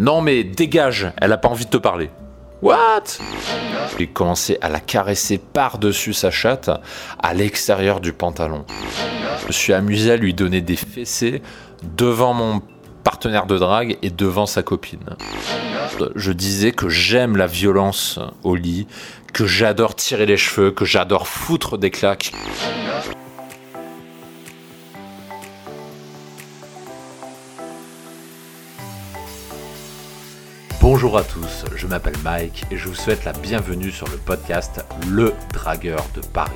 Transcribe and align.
Non 0.00 0.22
mais 0.22 0.44
dégage, 0.44 1.12
elle 1.20 1.30
a 1.30 1.36
pas 1.36 1.50
envie 1.50 1.66
de 1.66 1.70
te 1.70 1.76
parler. 1.76 2.08
What? 2.62 3.04
J'ai 3.98 4.06
commencé 4.06 4.56
à 4.62 4.70
la 4.70 4.80
caresser 4.80 5.36
par-dessus 5.36 6.14
sa 6.14 6.30
chatte, 6.30 6.70
à 7.22 7.34
l'extérieur 7.34 8.00
du 8.00 8.14
pantalon. 8.14 8.64
Je 9.46 9.52
suis 9.52 9.74
amusé 9.74 10.12
à 10.12 10.16
lui 10.16 10.32
donner 10.32 10.62
des 10.62 10.76
fessées 10.76 11.42
devant 11.82 12.32
mon 12.32 12.62
partenaire 13.04 13.44
de 13.44 13.58
drague 13.58 13.98
et 14.00 14.08
devant 14.08 14.46
sa 14.46 14.62
copine. 14.62 15.16
Je 16.14 16.32
disais 16.32 16.72
que 16.72 16.88
j'aime 16.88 17.36
la 17.36 17.46
violence 17.46 18.18
au 18.42 18.54
lit, 18.54 18.86
que 19.34 19.44
j'adore 19.44 19.96
tirer 19.96 20.24
les 20.24 20.38
cheveux, 20.38 20.70
que 20.70 20.86
j'adore 20.86 21.28
foutre 21.28 21.76
des 21.76 21.90
claques. 21.90 22.32
Bonjour 31.02 31.16
à 31.16 31.24
tous, 31.24 31.64
je 31.76 31.86
m'appelle 31.86 32.18
Mike 32.22 32.66
et 32.70 32.76
je 32.76 32.86
vous 32.86 32.94
souhaite 32.94 33.24
la 33.24 33.32
bienvenue 33.32 33.90
sur 33.90 34.06
le 34.08 34.18
podcast 34.18 34.84
Le 35.08 35.32
Dragueur 35.50 36.04
de 36.14 36.20
Paris. 36.20 36.50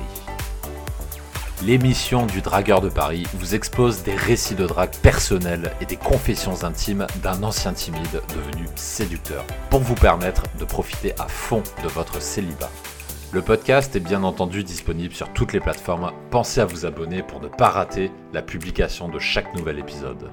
L'émission 1.63 2.27
du 2.27 2.41
Dragueur 2.41 2.79
de 2.79 2.89
Paris 2.89 3.25
vous 3.33 3.55
expose 3.55 4.03
des 4.03 4.13
récits 4.13 4.53
de 4.53 4.67
drague 4.67 4.95
personnels 4.97 5.73
et 5.81 5.87
des 5.87 5.95
confessions 5.97 6.63
intimes 6.63 7.07
d'un 7.23 7.41
ancien 7.41 7.73
timide 7.73 8.21
devenu 8.35 8.67
séducteur 8.75 9.43
pour 9.71 9.79
vous 9.79 9.95
permettre 9.95 10.43
de 10.59 10.65
profiter 10.65 11.15
à 11.19 11.27
fond 11.27 11.63
de 11.83 11.87
votre 11.87 12.21
célibat. 12.21 12.69
Le 13.31 13.41
podcast 13.41 13.95
est 13.95 13.99
bien 13.99 14.21
entendu 14.21 14.63
disponible 14.63 15.15
sur 15.15 15.33
toutes 15.33 15.53
les 15.53 15.59
plateformes. 15.59 16.11
Pensez 16.29 16.61
à 16.61 16.65
vous 16.65 16.85
abonner 16.85 17.23
pour 17.23 17.41
ne 17.41 17.47
pas 17.47 17.69
rater 17.69 18.11
la 18.31 18.43
publication 18.43 19.09
de 19.09 19.17
chaque 19.17 19.55
nouvel 19.55 19.79
épisode. 19.79 20.29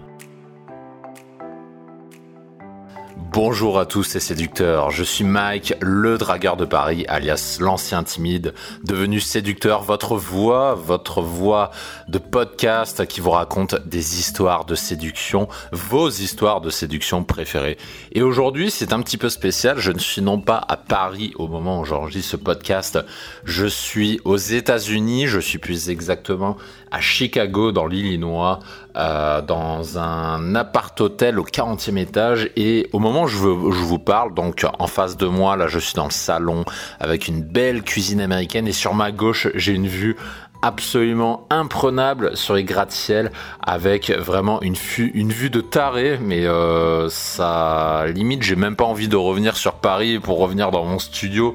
Bonjour 3.32 3.78
à 3.78 3.86
tous 3.86 4.02
ces 4.02 4.20
séducteurs, 4.20 4.90
je 4.90 5.02
suis 5.02 5.24
Mike, 5.24 5.72
le 5.80 6.18
dragueur 6.18 6.58
de 6.58 6.66
Paris, 6.66 7.06
alias 7.08 7.56
l'ancien 7.60 8.04
timide, 8.04 8.52
devenu 8.84 9.20
séducteur, 9.20 9.80
votre 9.80 10.16
voix, 10.16 10.74
votre 10.74 11.22
voix 11.22 11.70
de 12.08 12.18
podcast 12.18 13.06
qui 13.06 13.22
vous 13.22 13.30
raconte 13.30 13.86
des 13.86 14.20
histoires 14.20 14.66
de 14.66 14.74
séduction, 14.74 15.48
vos 15.72 16.10
histoires 16.10 16.60
de 16.60 16.68
séduction 16.68 17.24
préférées. 17.24 17.78
Et 18.12 18.20
aujourd'hui 18.20 18.70
c'est 18.70 18.92
un 18.92 19.00
petit 19.00 19.16
peu 19.16 19.30
spécial, 19.30 19.78
je 19.78 19.92
ne 19.92 19.98
suis 19.98 20.20
non 20.20 20.38
pas 20.38 20.62
à 20.68 20.76
Paris 20.76 21.32
au 21.36 21.48
moment 21.48 21.80
où 21.80 21.86
j'enregistre 21.86 22.32
ce 22.32 22.36
podcast, 22.36 22.98
je 23.44 23.64
suis 23.64 24.20
aux 24.26 24.36
États-Unis, 24.36 25.26
je 25.26 25.40
suis 25.40 25.58
plus 25.58 25.88
exactement 25.88 26.58
à 26.92 27.00
Chicago 27.00 27.72
dans 27.72 27.86
l'Illinois, 27.86 28.60
euh, 28.96 29.40
dans 29.40 29.98
un 29.98 30.54
appart-hôtel 30.54 31.40
au 31.40 31.44
40e 31.44 31.96
étage. 31.96 32.50
Et 32.54 32.88
au 32.92 32.98
moment 32.98 33.22
où 33.22 33.26
je, 33.26 33.38
je, 33.38 33.82
vous 33.82 33.98
parle, 33.98 34.34
donc 34.34 34.66
en 34.78 34.86
face 34.86 35.16
de 35.16 35.26
moi, 35.26 35.56
là 35.56 35.66
je 35.66 35.78
suis 35.78 35.94
dans 35.94 36.04
le 36.04 36.10
salon 36.10 36.64
avec 37.00 37.26
une 37.28 37.42
belle 37.42 37.82
cuisine 37.82 38.20
américaine. 38.20 38.68
Et 38.68 38.72
sur 38.72 38.94
ma 38.94 39.10
gauche 39.10 39.48
j'ai 39.54 39.72
une 39.72 39.88
vue 39.88 40.16
absolument 40.60 41.46
imprenable 41.50 42.36
sur 42.36 42.54
les 42.54 42.62
gratte-ciel 42.62 43.32
avec 43.60 44.10
vraiment 44.10 44.62
une, 44.62 44.76
une 44.98 45.32
vue 45.32 45.50
de 45.50 45.62
taré. 45.62 46.18
Mais 46.20 46.46
euh, 46.46 47.08
ça 47.08 48.04
limite 48.14 48.42
j'ai 48.42 48.56
même 48.56 48.76
pas 48.76 48.84
envie 48.84 49.08
de 49.08 49.16
revenir 49.16 49.56
sur 49.56 49.74
Paris 49.74 50.18
pour 50.20 50.38
revenir 50.38 50.70
dans 50.70 50.84
mon 50.84 50.98
studio 50.98 51.54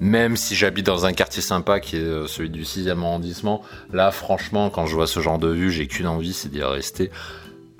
même 0.00 0.36
si 0.36 0.54
j'habite 0.54 0.86
dans 0.86 1.06
un 1.06 1.12
quartier 1.12 1.42
sympa 1.42 1.80
qui 1.80 1.96
est 1.96 2.00
euh, 2.00 2.26
celui 2.26 2.50
du 2.50 2.62
6e 2.62 3.00
arrondissement, 3.00 3.62
là 3.92 4.10
franchement 4.10 4.70
quand 4.70 4.86
je 4.86 4.94
vois 4.94 5.06
ce 5.06 5.20
genre 5.20 5.38
de 5.38 5.48
vue, 5.48 5.70
j'ai 5.70 5.86
qu'une 5.86 6.06
envie, 6.06 6.32
c'est 6.32 6.50
d'y 6.50 6.62
rester 6.62 7.10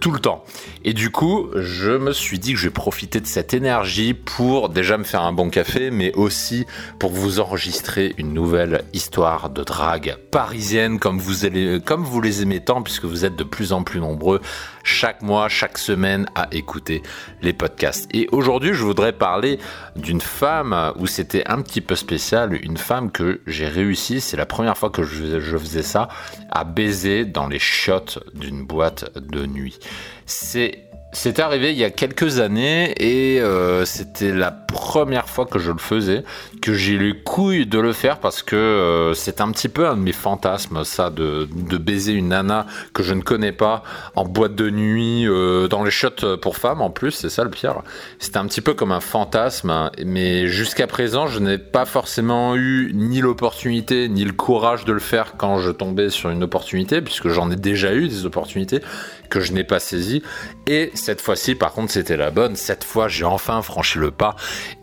tout 0.05 0.11
le 0.11 0.21
temps. 0.21 0.45
Et 0.85 0.93
du 0.93 1.09
coup, 1.09 1.49
je 1.55 1.93
me 1.93 2.13
suis 2.13 2.39
dit 2.39 2.53
que 2.53 2.59
je 2.59 2.65
vais 2.65 2.75
profiter 2.75 3.23
de 3.23 3.27
cette 3.27 3.55
énergie 3.55 4.13
pour 4.13 4.69
déjà 4.69 4.99
me 4.99 5.05
faire 5.05 5.23
un 5.23 5.33
bon 5.33 5.49
café, 5.49 5.91
mais 5.91 6.13
aussi 6.13 6.67
pour 6.99 7.11
vous 7.11 7.41
enregistrer 7.41 8.15
une 8.19 8.35
nouvelle 8.35 8.85
histoire 8.93 9.49
de 9.49 9.65
drague 9.65 10.19
parisienne 10.31 10.99
comme 10.99 11.19
vous, 11.19 11.47
allez, 11.47 11.81
comme 11.83 12.05
vous 12.05 12.21
les 12.21 12.43
aimez 12.43 12.61
tant, 12.61 12.83
puisque 12.83 13.07
vous 13.07 13.25
êtes 13.25 13.35
de 13.35 13.45
plus 13.45 13.73
en 13.73 13.83
plus 13.83 13.99
nombreux 13.99 14.43
chaque 14.83 15.23
mois, 15.23 15.49
chaque 15.49 15.79
semaine 15.79 16.27
à 16.35 16.49
écouter 16.53 17.03
les 17.41 17.55
podcasts. 17.55 18.07
Et 18.13 18.29
aujourd'hui, 18.31 18.75
je 18.75 18.85
voudrais 18.85 19.15
parler 19.15 19.59
d'une 19.97 20.21
femme 20.21 20.93
où 20.97 21.07
c'était 21.07 21.45
un 21.47 21.63
petit 21.63 21.81
peu 21.81 21.95
spécial, 21.95 22.59
une 22.63 22.77
femme 22.77 23.11
que 23.11 23.41
j'ai 23.47 23.69
réussi, 23.69 24.21
c'est 24.21 24.37
la 24.37 24.45
première 24.45 24.77
fois 24.77 24.91
que 24.91 25.03
je, 25.03 25.41
je 25.41 25.57
faisais 25.57 25.83
ça, 25.83 26.09
à 26.51 26.65
baiser 26.65 27.25
dans 27.25 27.49
les 27.49 27.59
chiottes 27.59 28.19
d'une 28.35 28.67
boîte 28.67 29.17
de 29.19 29.47
nuit. 29.47 29.79
C'est 31.15 31.39
arrivé 31.39 31.71
il 31.71 31.79
y 31.79 31.85
a 31.85 31.91
quelques 31.91 32.41
années 32.41 32.93
et 32.99 33.41
euh, 33.41 33.85
c'était 33.85 34.33
la 34.33 34.51
première 34.51 35.29
fois 35.29 35.47
que 35.47 35.61
je 35.61 35.71
le 35.71 35.79
faisais, 35.79 36.25
que 36.61 36.75
j'ai 36.75 36.99
les 36.99 37.17
couilles 37.17 37.67
de 37.67 37.79
le 37.79 37.93
faire 37.93 38.19
parce 38.19 38.43
que 38.43 38.57
euh, 38.57 39.15
c'est 39.15 39.41
un 39.41 39.51
petit 39.53 39.69
peu 39.69 39.87
un 39.87 39.97
de 39.97 40.03
mes 40.03 40.13
fantasmes, 40.13 40.83
ça, 40.83 41.11
de, 41.11 41.47
baiser 41.79 42.13
une 42.13 42.29
nana 42.29 42.67
que 42.95 43.05
je 43.05 43.15
ne 43.15 43.23
connais 43.23 43.53
pas 43.53 43.85
en 44.17 44.25
boîte 44.25 44.57
de 44.57 44.71
nuit, 44.71 45.27
euh, 45.29 45.69
dans 45.69 45.85
les 45.85 45.93
shots 45.93 46.37
pour 46.43 46.57
femmes 46.57 46.83
en 46.83 46.91
plus, 46.91 47.13
c'est 47.13 47.31
ça 47.31 47.45
le 47.45 47.51
pire. 47.51 47.83
C'était 48.19 48.39
un 48.39 48.47
petit 48.47 48.61
peu 48.61 48.75
comme 48.75 48.91
un 48.91 49.01
fantasme, 49.01 49.91
mais 50.05 50.49
jusqu'à 50.49 50.89
présent, 50.89 51.29
je 51.29 51.39
n'ai 51.39 51.59
pas 51.59 51.85
forcément 51.85 52.57
eu 52.57 52.91
ni 52.93 53.21
l'opportunité 53.21 54.09
ni 54.09 54.25
le 54.25 54.33
courage 54.33 54.85
de 54.85 54.93
le 54.93 55.01
faire 55.01 55.35
quand 55.37 55.59
je 55.59 55.71
tombais 55.71 56.11
sur 56.11 56.31
une 56.31 56.43
opportunité, 56.43 57.01
puisque 57.01 57.29
j'en 57.29 57.53
ai 57.53 57.57
déjà 57.57 57.95
eu 57.95 58.09
des 58.09 58.27
opportunités 58.27 58.81
je 59.41 59.53
n'ai 59.53 59.65
pas 59.65 59.81
saisi. 59.81 60.23
Et 60.67 60.91
cette 60.95 61.21
fois-ci, 61.21 61.55
par 61.55 61.73
contre, 61.73 61.93
c'était 61.93 62.17
la 62.17 62.31
bonne. 62.31 62.57
Cette 62.57 62.85
fois, 62.85 63.09
j'ai 63.09 63.25
enfin 63.25 63.63
franchi 63.63 63.99
le 63.99 64.11
pas. 64.11 64.37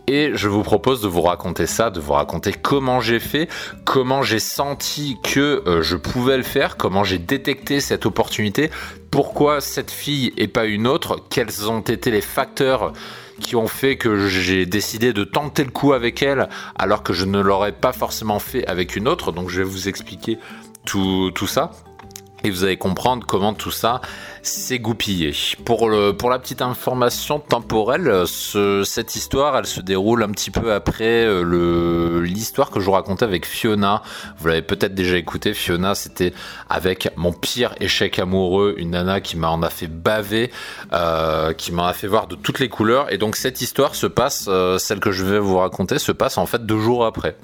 Et 0.08 0.32
je 0.34 0.50
vous 0.50 0.64
propose 0.64 1.02
de 1.02 1.08
vous 1.08 1.22
raconter 1.22 1.68
ça, 1.68 1.90
de 1.90 2.00
vous 2.00 2.14
raconter 2.14 2.54
comment 2.54 3.00
j'ai 3.00 3.20
fait, 3.20 3.48
comment 3.86 4.24
j'ai 4.24 4.40
senti 4.40 5.18
que 5.24 5.64
euh, 5.68 5.82
je 5.82 5.96
pouvais 5.96 6.38
le 6.38 6.44
faire, 6.44 6.76
comment 6.76 7.04
j'ai 7.04 7.18
détecté 7.18 7.80
cette 7.80 8.06
opportunité, 8.06 8.72
pourquoi 9.10 9.62
cette 9.62 9.92
fille 9.92 10.34
et 10.38 10.48
pas 10.48 10.66
une 10.66 10.88
autre, 10.88 11.24
quels 11.30 11.70
ont 11.70 11.82
été 11.82 12.12
les 12.12 12.22
facteurs 12.22 12.94
qui 13.40 13.56
ont 13.56 13.68
fait 13.68 13.98
que 13.98 14.28
j'ai 14.28 14.66
décidé 14.66 15.14
de 15.14 15.24
tenter 15.24 15.64
le 15.64 15.72
coup 15.72 15.94
avec 15.94 16.22
elle 16.22 16.48
alors 16.78 17.04
que 17.04 17.12
je 17.14 17.26
ne 17.26 17.40
l'aurais 17.40 17.72
pas 17.72 17.92
forcément 17.92 18.40
fait 18.40 18.66
avec 18.68 18.96
une 18.96 19.08
autre. 19.08 19.32
Donc 19.32 19.50
je 19.50 19.58
vais 19.58 19.68
vous 19.68 19.90
expliquer 19.90 20.38
tout, 20.86 21.32
tout 21.36 21.48
ça. 21.48 21.72
Et 22.44 22.50
vous 22.50 22.64
allez 22.64 22.78
comprendre 22.78 23.26
comment 23.26 23.54
tout 23.54 23.72
ça 23.72 24.02
s'est 24.42 24.80
goupillé. 24.80 25.34
Pour, 25.66 25.90
le, 25.90 26.14
pour 26.14 26.32
la 26.32 26.40
petite 26.40 26.64
information 26.64 27.40
temporelle, 27.40 28.24
ce, 28.26 28.84
cette 28.84 29.16
histoire, 29.16 29.56
elle 29.56 29.68
se 29.68 29.82
déroule 29.82 30.24
un 30.24 30.30
petit 30.30 30.50
peu 30.50 30.74
après 30.74 31.26
euh, 31.26 32.22
l'histoire 32.22 32.72
que 32.72 32.80
je 32.80 32.86
vous 32.86 32.94
racontais 32.94 33.26
avec 33.26 33.46
Fiona. 33.46 34.02
Vous 34.40 34.48
l'avez 34.48 34.64
peut-être 34.64 34.96
déjà 34.96 35.18
écouté. 35.18 35.54
Fiona, 35.54 35.94
c'était 35.94 36.34
avec 36.70 37.10
mon 37.16 37.34
pire 37.34 37.76
échec 37.80 38.18
amoureux, 38.18 38.74
une 38.78 38.92
nana 38.92 39.22
qui 39.22 39.38
m'en 39.38 39.62
a 39.62 39.70
fait 39.70 39.88
baver, 39.88 40.52
euh, 40.94 41.54
qui 41.54 41.72
m'en 41.72 41.86
a 41.86 41.94
fait 41.94 42.08
voir 42.08 42.26
de 42.26 42.36
toutes 42.36 42.60
les 42.60 42.70
couleurs. 42.70 43.14
Et 43.14 43.20
donc 43.20 43.36
cette 43.36 43.62
histoire 43.62 43.94
se 43.94 44.08
passe, 44.08 44.46
euh, 44.48 44.80
celle 44.80 45.00
que 45.00 45.12
je 45.12 45.24
vais 45.24 45.40
vous 45.40 45.58
raconter, 45.58 46.00
se 46.00 46.12
passe 46.12 46.40
en 46.40 46.48
fait 46.48 46.66
deux 46.66 46.80
jours 46.80 47.06
après, 47.06 47.38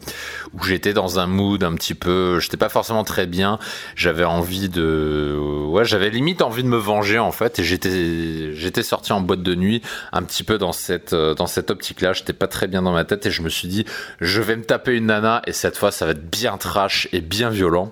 où 0.54 0.64
j'étais 0.64 0.94
dans 0.94 1.20
un 1.20 1.28
mood 1.28 1.64
un 1.64 1.76
petit 1.76 1.94
peu, 1.94 2.40
j'étais 2.40 2.58
pas 2.58 2.70
forcément 2.70 3.04
très 3.04 3.28
bien. 3.28 3.60
J'avais 3.96 4.24
envie 4.24 4.70
de 4.70 4.87
ouais, 5.68 5.86
j'avais 5.86 6.10
limite 6.10 6.42
envie 6.42 6.64
de 6.64 6.68
me 6.68 6.78
venger 6.78 7.20
en 7.20 7.32
fait 7.32 7.60
et 7.60 7.64
j'étais 7.64 8.54
j'étais 8.54 8.84
sorti 8.84 9.14
en 9.14 9.22
boîte 9.22 9.44
de 9.44 9.56
nuit 9.56 9.82
un 10.12 10.24
petit 10.24 10.44
peu 10.44 10.58
dans 10.58 10.72
cette 10.72 11.14
euh, 11.14 11.36
dans 11.36 11.48
cette 11.48 11.70
optique 11.70 12.02
là, 12.02 12.14
j'étais 12.14 12.34
pas 12.34 12.48
très 12.48 12.68
bien 12.68 12.82
dans 12.82 12.92
ma 12.92 13.06
tête 13.06 13.26
et 13.26 13.32
je 13.32 13.42
me 13.42 13.50
suis 13.50 13.68
dit 13.68 13.86
je 14.20 14.42
vais 14.42 14.56
me 14.56 14.64
taper 14.64 14.94
une 14.94 15.08
nana 15.08 15.42
et 15.46 15.54
cette 15.54 15.78
fois 15.78 15.92
ça 15.92 16.06
va 16.06 16.12
être 16.12 16.30
bien 16.30 16.58
trash 16.58 17.08
et 17.14 17.22
bien 17.22 17.50
violent. 17.50 17.92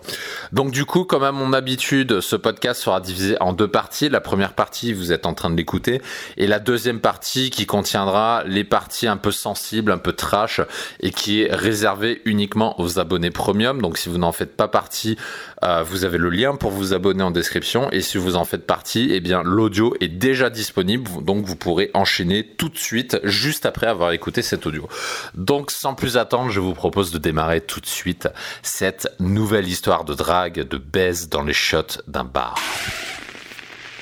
Donc 0.52 0.72
du 0.72 0.86
coup, 0.86 1.04
comme 1.04 1.24
à 1.24 1.32
mon 1.32 1.54
habitude, 1.54 2.22
ce 2.22 2.36
podcast 2.36 2.82
sera 2.82 3.02
divisé 3.02 3.38
en 3.42 3.54
deux 3.54 3.68
parties. 3.68 4.10
La 4.10 4.22
première 4.22 4.54
partie, 4.54 4.94
vous 4.94 5.12
êtes 5.12 5.26
en 5.26 5.34
train 5.34 5.50
de 5.50 5.56
l'écouter 5.56 6.02
et 6.38 6.48
la 6.48 6.60
deuxième 6.60 7.00
partie 7.00 7.50
qui 7.50 7.66
contiendra 7.66 8.44
les 8.46 8.64
parties 8.64 9.08
un 9.08 9.18
peu 9.18 9.32
sensibles, 9.32 9.92
un 9.92 9.98
peu 9.98 10.14
trash 10.14 10.62
et 11.00 11.12
qui 11.12 11.42
est 11.42 11.54
réservée 11.54 12.22
uniquement 12.26 12.80
aux 12.80 13.00
abonnés 13.00 13.32
premium. 13.32 13.82
Donc 13.82 13.98
si 13.98 14.10
vous 14.10 14.18
n'en 14.18 14.32
faites 14.32 14.56
pas 14.56 14.68
partie, 14.68 15.18
euh, 15.66 15.84
vous 15.84 16.06
avez 16.06 16.18
le 16.18 16.30
lien 16.30 16.56
pour 16.56 16.72
vous 16.72 16.94
abonner 16.94 17.24
en 17.24 17.32
description 17.32 17.90
et 17.92 18.02
si 18.02 18.18
vous 18.18 18.36
en 18.36 18.46
faites 18.46 18.68
partie, 18.68 19.10
eh 19.12 19.20
bien 19.20 19.42
l'audio 19.44 19.96
est 20.00 20.08
déjà 20.08 20.50
disponible, 20.50 21.10
donc 21.24 21.46
vous 21.46 21.56
pourrez 21.56 21.90
enchaîner 21.94 22.46
tout 22.46 22.70
de 22.70 22.78
suite 22.78 23.18
juste 23.24 23.66
après 23.66 23.88
avoir 23.88 24.12
écouté 24.12 24.42
cet 24.42 24.68
audio. 24.68 24.88
Donc 25.34 25.72
sans 25.72 25.96
plus 25.96 26.18
attendre, 26.18 26.52
je 26.52 26.60
vous 26.60 26.74
propose 26.74 27.12
de 27.12 27.18
démarrer 27.18 27.62
tout 27.62 27.80
de 27.80 27.88
suite 27.88 28.30
cette 28.62 29.08
nouvelle 29.20 29.68
histoire 29.68 30.06
de 30.06 30.14
drague, 30.14 30.68
de 30.68 30.78
baise 30.78 31.30
dans 31.30 31.44
les 31.44 31.54
shots 31.54 32.02
d'un 32.08 32.26
bar. 32.26 32.56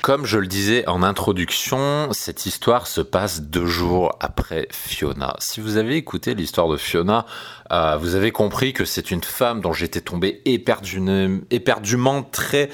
Comme 0.04 0.26
je 0.26 0.36
le 0.38 0.46
disais 0.46 0.86
en 0.86 1.02
introduction, 1.02 2.12
cette 2.12 2.44
histoire 2.44 2.86
se 2.86 3.00
passe 3.00 3.40
deux 3.40 3.64
jours 3.64 4.14
après 4.20 4.68
Fiona. 4.70 5.34
Si 5.38 5.62
vous 5.62 5.78
avez 5.78 5.96
écouté 5.96 6.34
l'histoire 6.34 6.68
de 6.68 6.76
Fiona, 6.76 7.24
euh, 7.72 7.96
vous 7.96 8.14
avez 8.14 8.30
compris 8.30 8.74
que 8.74 8.84
c'est 8.84 9.10
une 9.10 9.22
femme 9.22 9.62
dont 9.62 9.72
j'étais 9.72 10.02
tombé 10.02 10.42
éperdument, 10.44 12.22
très 12.22 12.68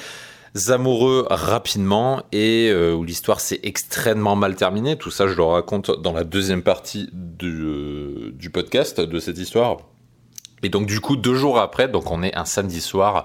amoureux 0.70 1.24
rapidement 1.30 2.24
et 2.32 2.68
euh, 2.68 2.94
où 2.94 3.04
l'histoire 3.04 3.38
s'est 3.38 3.60
extrêmement 3.62 4.34
mal 4.34 4.56
terminée. 4.56 4.96
Tout 4.96 5.12
ça, 5.12 5.28
je 5.28 5.34
le 5.34 5.44
raconte 5.44 6.02
dans 6.02 6.12
la 6.12 6.24
deuxième 6.24 6.64
partie 6.64 7.10
du, 7.12 7.62
euh, 7.62 8.32
du 8.34 8.50
podcast 8.50 9.00
de 9.00 9.20
cette 9.20 9.38
histoire. 9.38 9.76
Et 10.64 10.68
donc 10.68 10.86
du 10.86 11.00
coup, 11.00 11.16
deux 11.16 11.36
jours 11.36 11.60
après, 11.60 11.86
donc 11.86 12.10
on 12.10 12.24
est 12.24 12.34
un 12.34 12.44
samedi 12.44 12.80
soir, 12.80 13.24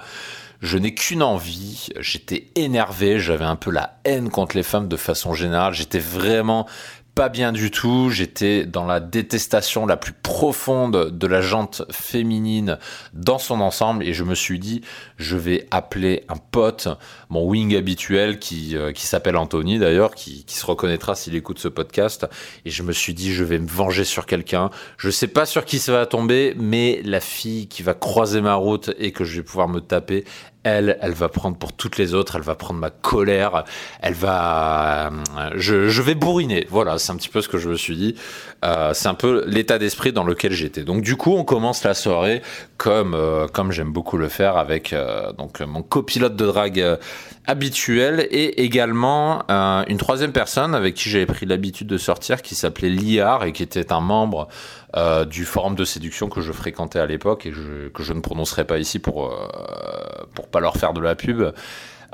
je 0.62 0.78
n'ai 0.78 0.94
qu'une 0.94 1.24
envie, 1.24 1.90
j'étais 2.00 2.48
énervé, 2.56 3.20
j'avais 3.20 3.46
un 3.46 3.56
peu 3.56 3.72
la 3.72 3.98
haine 4.04 4.30
contre 4.30 4.56
les 4.56 4.64
femmes 4.64 4.88
de 4.88 4.98
façon 4.98 5.34
générale, 5.34 5.74
j'étais 5.74 6.00
vraiment 6.00 6.68
pas 7.16 7.30
bien 7.30 7.54
du 7.54 7.72
tout. 7.72 8.10
J'étais 8.10 8.66
dans 8.66 8.86
la 8.86 9.00
détestation 9.00 9.86
la 9.86 9.96
plus 9.96 10.12
profonde 10.12 11.18
de 11.18 11.28
la 11.28 11.40
jante 11.40 11.84
féminine 11.90 12.78
dans 13.14 13.40
son 13.40 13.62
ensemble 13.62 14.04
et 14.04 14.14
je 14.14 14.26
me 14.26 14.36
suis 14.36 14.60
dit, 14.60 14.82
je 15.18 15.38
vais 15.38 15.66
appeler 15.72 16.26
un 16.28 16.36
pote, 16.36 16.90
mon 17.30 17.46
wing 17.46 17.76
habituel 17.76 18.38
qui, 18.38 18.76
euh, 18.76 18.92
qui 18.92 19.08
s'appelle 19.08 19.38
Anthony 19.38 19.80
d'ailleurs, 19.80 20.14
qui, 20.14 20.44
qui 20.44 20.58
se 20.58 20.66
reconnaîtra 20.66 21.16
s'il 21.16 21.36
écoute 21.36 21.58
ce 21.58 21.70
podcast. 21.70 22.28
Et 22.66 22.70
je 22.70 22.84
me 22.84 22.92
suis 22.92 23.14
dit, 23.14 23.34
je 23.34 23.46
vais 23.46 23.60
me 23.60 23.68
venger 23.68 24.04
sur 24.04 24.26
quelqu'un. 24.26 24.70
Je 24.98 25.10
sais 25.10 25.28
pas 25.28 25.46
sur 25.46 25.64
qui 25.64 25.80
ça 25.80 25.94
va 25.94 26.06
tomber, 26.06 26.54
mais 26.58 27.02
la 27.06 27.22
fille 27.22 27.68
qui 27.68 27.82
va 27.82 27.94
croiser 27.94 28.42
ma 28.42 28.56
route 28.56 28.92
et 29.00 29.14
que 29.14 29.24
je 29.24 29.38
vais 29.38 29.44
pouvoir 29.44 29.70
me 29.70 29.80
taper, 29.80 30.26
elle, 30.66 30.98
elle 31.00 31.14
va 31.14 31.30
prendre 31.30 31.56
pour 31.58 31.74
toutes 31.74 31.98
les 31.98 32.16
autres, 32.16 32.36
elle 32.36 32.42
va 32.42 32.56
prendre 32.56 32.80
ma 32.80 32.90
colère, 32.90 33.66
elle 34.02 34.16
va, 34.16 35.08
euh, 35.08 35.50
je, 35.54 36.02
vais 36.02 36.16
bourriner. 36.16 36.66
Voilà, 36.72 36.98
c'est 36.98 37.12
un 37.12 37.16
petit 37.16 37.30
peu 37.30 37.42
ce 37.42 37.48
que 37.48 37.60
je 37.60 37.70
me 37.70 37.76
suis 37.76 37.96
dit. 37.96 38.16
Euh, 38.66 38.92
c'est 38.94 39.08
un 39.08 39.14
peu 39.14 39.46
l'état 39.46 39.78
d'esprit 39.78 40.12
dans 40.12 40.24
lequel 40.24 40.54
j'étais. 40.54 40.84
Donc 40.84 41.04
du 41.04 41.18
coup, 41.18 41.36
on 41.36 41.44
commence 41.44 41.84
la 41.84 41.94
soirée 41.94 42.42
comme 42.78 43.14
euh, 43.14 43.48
comme 43.48 43.72
j'aime 43.72 43.92
beaucoup 43.92 44.18
le 44.18 44.28
faire 44.28 44.58
avec 44.58 44.96
donc 45.38 45.62
mon 45.62 45.84
copilote 45.84 46.36
de 46.36 46.46
drague 46.48 46.98
habituel 47.48 48.28
et 48.32 48.64
également 48.64 49.44
une 49.88 49.98
troisième 49.98 50.32
personne 50.32 50.76
avec 50.76 50.96
qui 50.96 51.10
j'avais 51.10 51.26
pris 51.26 51.46
l'habitude 51.46 51.88
de 51.88 51.98
sortir 51.98 52.42
qui 52.42 52.56
s'appelait 52.56 52.90
Liard 52.90 53.44
et 53.44 53.54
qui 53.54 53.64
était 53.64 53.92
un 53.92 54.00
membre 54.00 54.48
euh, 54.96 55.26
du 55.26 55.44
forum 55.44 55.76
de 55.76 55.84
séduction 55.84 56.30
que 56.30 56.42
je 56.42 56.52
fréquentais 56.52 57.00
à 57.00 57.06
l'époque 57.06 57.46
et 57.46 57.52
je, 57.52 57.90
que 57.90 58.02
je 58.02 58.14
ne 58.14 58.22
prononcerai 58.22 58.66
pas 58.66 58.78
ici 58.78 59.00
pour 59.00 59.26
euh, 59.26 59.48
pour 60.34 60.48
pas 60.48 60.60
leur 60.60 60.78
faire 60.78 60.94
de 60.94 61.02
la 61.02 61.16
pub. 61.16 61.44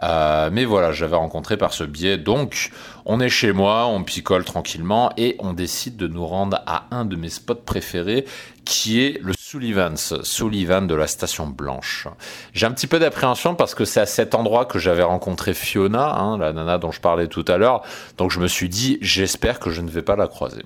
Euh, 0.04 0.50
mais 0.52 0.66
voilà, 0.66 0.92
j'avais 0.92 1.16
rencontré 1.16 1.58
par 1.58 1.74
ce 1.74 1.84
biais. 1.84 2.18
Donc, 2.18 2.72
on 3.06 3.20
est 3.20 3.30
chez 3.30 3.52
moi, 3.52 3.88
on 3.88 4.04
picole 4.04 4.44
tranquillement 4.44 5.12
et 5.18 5.36
on 5.40 5.54
décide 5.54 5.98
de 5.98 6.08
nous 6.08 6.26
rendre 6.26 6.62
à 6.66 6.86
un 6.92 7.06
de 7.06 7.16
mes 7.16 7.30
spots 7.30 7.56
préférés 7.56 8.26
qui 8.66 9.02
est 9.02 9.20
le 9.22 9.34
Sullivan's, 9.38 10.22
Sullivan 10.24 10.88
de 10.88 10.96
la 10.96 11.08
Station 11.08 11.48
Blanche. 11.48 12.08
J'ai 12.54 12.66
un 12.66 12.72
petit 12.72 12.88
peu 12.88 13.00
d'appréhension 13.00 13.56
parce 13.56 13.76
que 13.76 13.86
c'est 13.86 14.00
à 14.00 14.06
cet 14.06 14.36
endroit 14.36 14.66
que 14.66 14.80
j'avais 14.80 15.04
rencontré 15.04 15.54
Fiona, 15.54 16.16
hein, 16.16 16.38
la 16.38 16.54
nana 16.54 16.78
dont 16.78 16.92
je 16.92 17.02
parlais 17.02 17.28
tout 17.28 17.46
à 17.48 17.58
l'heure. 17.58 17.82
Donc, 18.18 18.32
je 18.32 18.40
me 18.40 18.48
suis 18.48 18.70
dit, 18.70 18.98
j'espère 19.02 19.60
que 19.60 19.72
je 19.72 19.82
ne 19.82 19.90
vais 19.90 20.04
pas 20.04 20.16
la 20.16 20.28
croiser. 20.28 20.64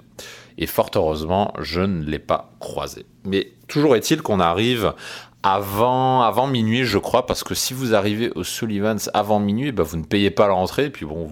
Et 0.57 0.67
fort 0.67 0.91
heureusement, 0.95 1.53
je 1.59 1.81
ne 1.81 2.03
l'ai 2.05 2.19
pas 2.19 2.51
croisée. 2.59 3.05
Mais 3.25 3.51
toujours 3.67 3.95
est-il 3.95 4.21
qu'on 4.21 4.39
arrive 4.39 4.93
avant, 5.53 6.47
minuit, 6.47 6.85
je 6.85 6.97
crois, 6.97 7.25
parce 7.25 7.43
que 7.43 7.53
si 7.53 7.73
vous 7.73 7.93
arrivez 7.93 8.31
au 8.35 8.43
Sullivan's 8.43 9.11
avant 9.13 9.39
minuit, 9.39 9.71
bah, 9.71 9.83
vous 9.83 9.97
ne 9.97 10.03
payez 10.03 10.31
pas 10.31 10.47
l'entrée. 10.47 10.85
Et 10.85 10.89
puis 10.89 11.05
bon, 11.05 11.29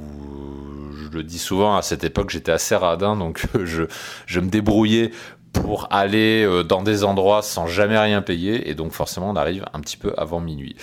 je 0.94 1.10
le 1.10 1.24
dis 1.24 1.40
souvent, 1.40 1.76
à 1.76 1.82
cette 1.82 2.04
époque, 2.04 2.30
j'étais 2.30 2.52
assez 2.52 2.76
radin, 2.76 3.16
donc 3.16 3.46
je, 3.64 3.84
je 4.28 4.40
me 4.40 4.50
débrouillais 4.50 5.12
pour 5.52 5.88
aller 5.92 6.44
euh, 6.44 6.64
dans 6.64 6.82
des 6.82 7.04
endroits 7.04 7.42
sans 7.42 7.66
jamais 7.66 7.98
rien 7.98 8.22
payer. 8.22 8.70
Et 8.70 8.76
donc 8.76 8.92
forcément, 8.92 9.30
on 9.32 9.36
arrive 9.36 9.66
un 9.74 9.80
petit 9.80 9.98
peu 9.98 10.14
avant 10.18 10.40
minuit. 10.40 10.76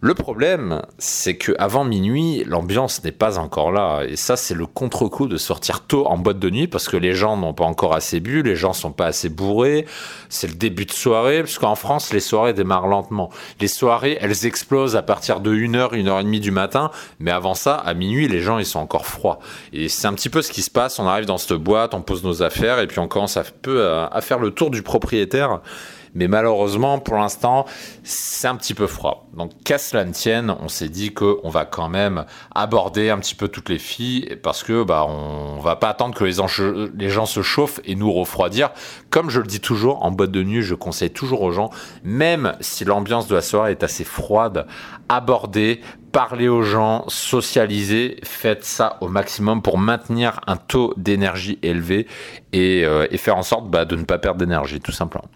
Le 0.00 0.14
problème, 0.14 0.82
c'est 0.98 1.36
que 1.36 1.50
avant 1.58 1.82
minuit, 1.82 2.44
l'ambiance 2.46 3.02
n'est 3.02 3.10
pas 3.10 3.36
encore 3.36 3.72
là. 3.72 4.04
Et 4.04 4.14
ça, 4.14 4.36
c'est 4.36 4.54
le 4.54 4.64
contre-coup 4.64 5.26
de 5.26 5.36
sortir 5.36 5.80
tôt 5.80 6.06
en 6.06 6.16
boîte 6.16 6.38
de 6.38 6.50
nuit 6.50 6.68
parce 6.68 6.86
que 6.86 6.96
les 6.96 7.14
gens 7.14 7.36
n'ont 7.36 7.52
pas 7.52 7.64
encore 7.64 7.94
assez 7.94 8.20
bu, 8.20 8.44
les 8.44 8.54
gens 8.54 8.72
sont 8.72 8.92
pas 8.92 9.06
assez 9.06 9.28
bourrés. 9.28 9.86
C'est 10.28 10.46
le 10.46 10.54
début 10.54 10.86
de 10.86 10.92
soirée, 10.92 11.40
parce 11.40 11.58
qu'en 11.58 11.74
France, 11.74 12.12
les 12.12 12.20
soirées 12.20 12.52
démarrent 12.52 12.86
lentement. 12.86 13.30
Les 13.60 13.66
soirées, 13.66 14.18
elles 14.20 14.46
explosent 14.46 14.94
à 14.94 15.02
partir 15.02 15.40
de 15.40 15.52
1h, 15.52 15.90
1h30 15.92 16.38
du 16.38 16.52
matin. 16.52 16.92
Mais 17.18 17.32
avant 17.32 17.54
ça, 17.54 17.74
à 17.74 17.92
minuit, 17.92 18.28
les 18.28 18.40
gens, 18.40 18.60
ils 18.60 18.66
sont 18.66 18.78
encore 18.78 19.04
froids. 19.04 19.40
Et 19.72 19.88
c'est 19.88 20.06
un 20.06 20.14
petit 20.14 20.28
peu 20.28 20.42
ce 20.42 20.52
qui 20.52 20.62
se 20.62 20.70
passe. 20.70 21.00
On 21.00 21.08
arrive 21.08 21.26
dans 21.26 21.38
cette 21.38 21.54
boîte, 21.54 21.92
on 21.94 22.02
pose 22.02 22.22
nos 22.22 22.44
affaires 22.44 22.78
et 22.78 22.86
puis 22.86 23.00
on 23.00 23.08
commence 23.08 23.36
un 23.36 23.42
peu 23.62 23.84
à, 23.84 24.06
à 24.06 24.20
faire 24.20 24.38
le 24.38 24.52
tour 24.52 24.70
du 24.70 24.82
propriétaire 24.82 25.60
mais 26.18 26.26
malheureusement, 26.26 26.98
pour 26.98 27.16
l'instant, 27.16 27.64
c'est 28.02 28.48
un 28.48 28.56
petit 28.56 28.74
peu 28.74 28.88
froid. 28.88 29.28
Donc, 29.34 29.52
qu'à 29.64 29.78
cela 29.78 30.04
ne 30.04 30.10
tienne, 30.10 30.52
on 30.60 30.66
s'est 30.66 30.88
dit 30.88 31.14
qu'on 31.14 31.48
va 31.48 31.64
quand 31.64 31.88
même 31.88 32.24
aborder 32.52 33.08
un 33.08 33.18
petit 33.18 33.36
peu 33.36 33.46
toutes 33.46 33.68
les 33.68 33.78
filles 33.78 34.36
parce 34.42 34.64
que 34.64 34.82
bah 34.82 35.06
on 35.08 35.60
va 35.60 35.76
pas 35.76 35.90
attendre 35.90 36.16
que 36.16 36.24
les, 36.24 36.32
gens 37.10 37.26
se 37.26 37.42
chauffent 37.42 37.80
et 37.84 37.94
nous 37.94 38.12
refroidir. 38.12 38.70
Comme 39.10 39.30
je 39.30 39.38
le 39.38 39.46
dis 39.46 39.60
toujours, 39.60 40.04
en 40.04 40.10
boîte 40.10 40.32
de 40.32 40.42
nuit, 40.42 40.62
je 40.62 40.74
conseille 40.74 41.10
toujours 41.10 41.42
aux 41.42 41.52
gens, 41.52 41.70
même 42.02 42.56
si 42.60 42.84
l'ambiance 42.84 43.28
de 43.28 43.36
la 43.36 43.40
soirée 43.40 43.70
est 43.70 43.84
assez 43.84 44.02
froide, 44.02 44.66
aborder, 45.08 45.80
parler 46.10 46.48
aux 46.48 46.62
gens, 46.62 47.04
socialiser, 47.06 48.18
faites 48.24 48.64
ça 48.64 48.96
au 49.00 49.06
maximum 49.06 49.62
pour 49.62 49.78
maintenir 49.78 50.40
un 50.48 50.56
taux 50.56 50.94
d'énergie 50.96 51.60
élevé 51.62 52.08
et, 52.52 52.84
euh, 52.84 53.06
faire 53.18 53.36
en 53.36 53.44
sorte 53.44 53.70
bah, 53.70 53.84
de 53.84 53.94
ne 53.94 54.02
pas 54.02 54.18
perdre 54.18 54.40
d'énergie, 54.40 54.80
tout 54.80 54.90
simplement. 54.90 55.28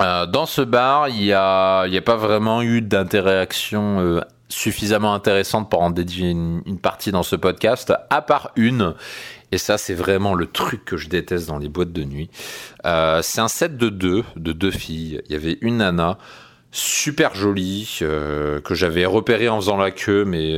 Euh, 0.00 0.26
dans 0.26 0.46
ce 0.46 0.60
bar, 0.60 1.08
il 1.08 1.20
n'y 1.20 1.32
a, 1.32 1.86
y 1.86 1.96
a 1.96 2.02
pas 2.02 2.16
vraiment 2.16 2.62
eu 2.62 2.82
d'interaction 2.82 4.00
euh, 4.00 4.20
suffisamment 4.48 5.14
intéressante 5.14 5.70
pour 5.70 5.82
en 5.82 5.90
dédier 5.90 6.30
une, 6.30 6.78
partie 6.82 7.12
dans 7.12 7.22
ce 7.22 7.36
podcast, 7.36 7.92
à 8.10 8.22
part 8.22 8.50
une. 8.56 8.94
Et 9.52 9.58
ça, 9.58 9.78
c'est 9.78 9.94
vraiment 9.94 10.34
le 10.34 10.46
truc 10.46 10.84
que 10.84 10.96
je 10.96 11.08
déteste 11.08 11.46
dans 11.46 11.58
les 11.58 11.68
boîtes 11.68 11.92
de 11.92 12.02
nuit. 12.02 12.28
Euh, 12.84 13.20
c'est 13.22 13.40
un 13.40 13.48
set 13.48 13.76
de 13.76 13.88
deux, 13.88 14.24
de 14.36 14.52
deux 14.52 14.72
filles. 14.72 15.22
Il 15.26 15.32
y 15.32 15.36
avait 15.36 15.58
une 15.60 15.76
nana 15.76 16.18
super 16.76 17.36
jolie 17.36 18.00
que 18.00 18.74
j'avais 18.74 19.06
repérée 19.06 19.48
en 19.48 19.60
faisant 19.60 19.76
la 19.76 19.92
queue 19.92 20.24
mais 20.24 20.54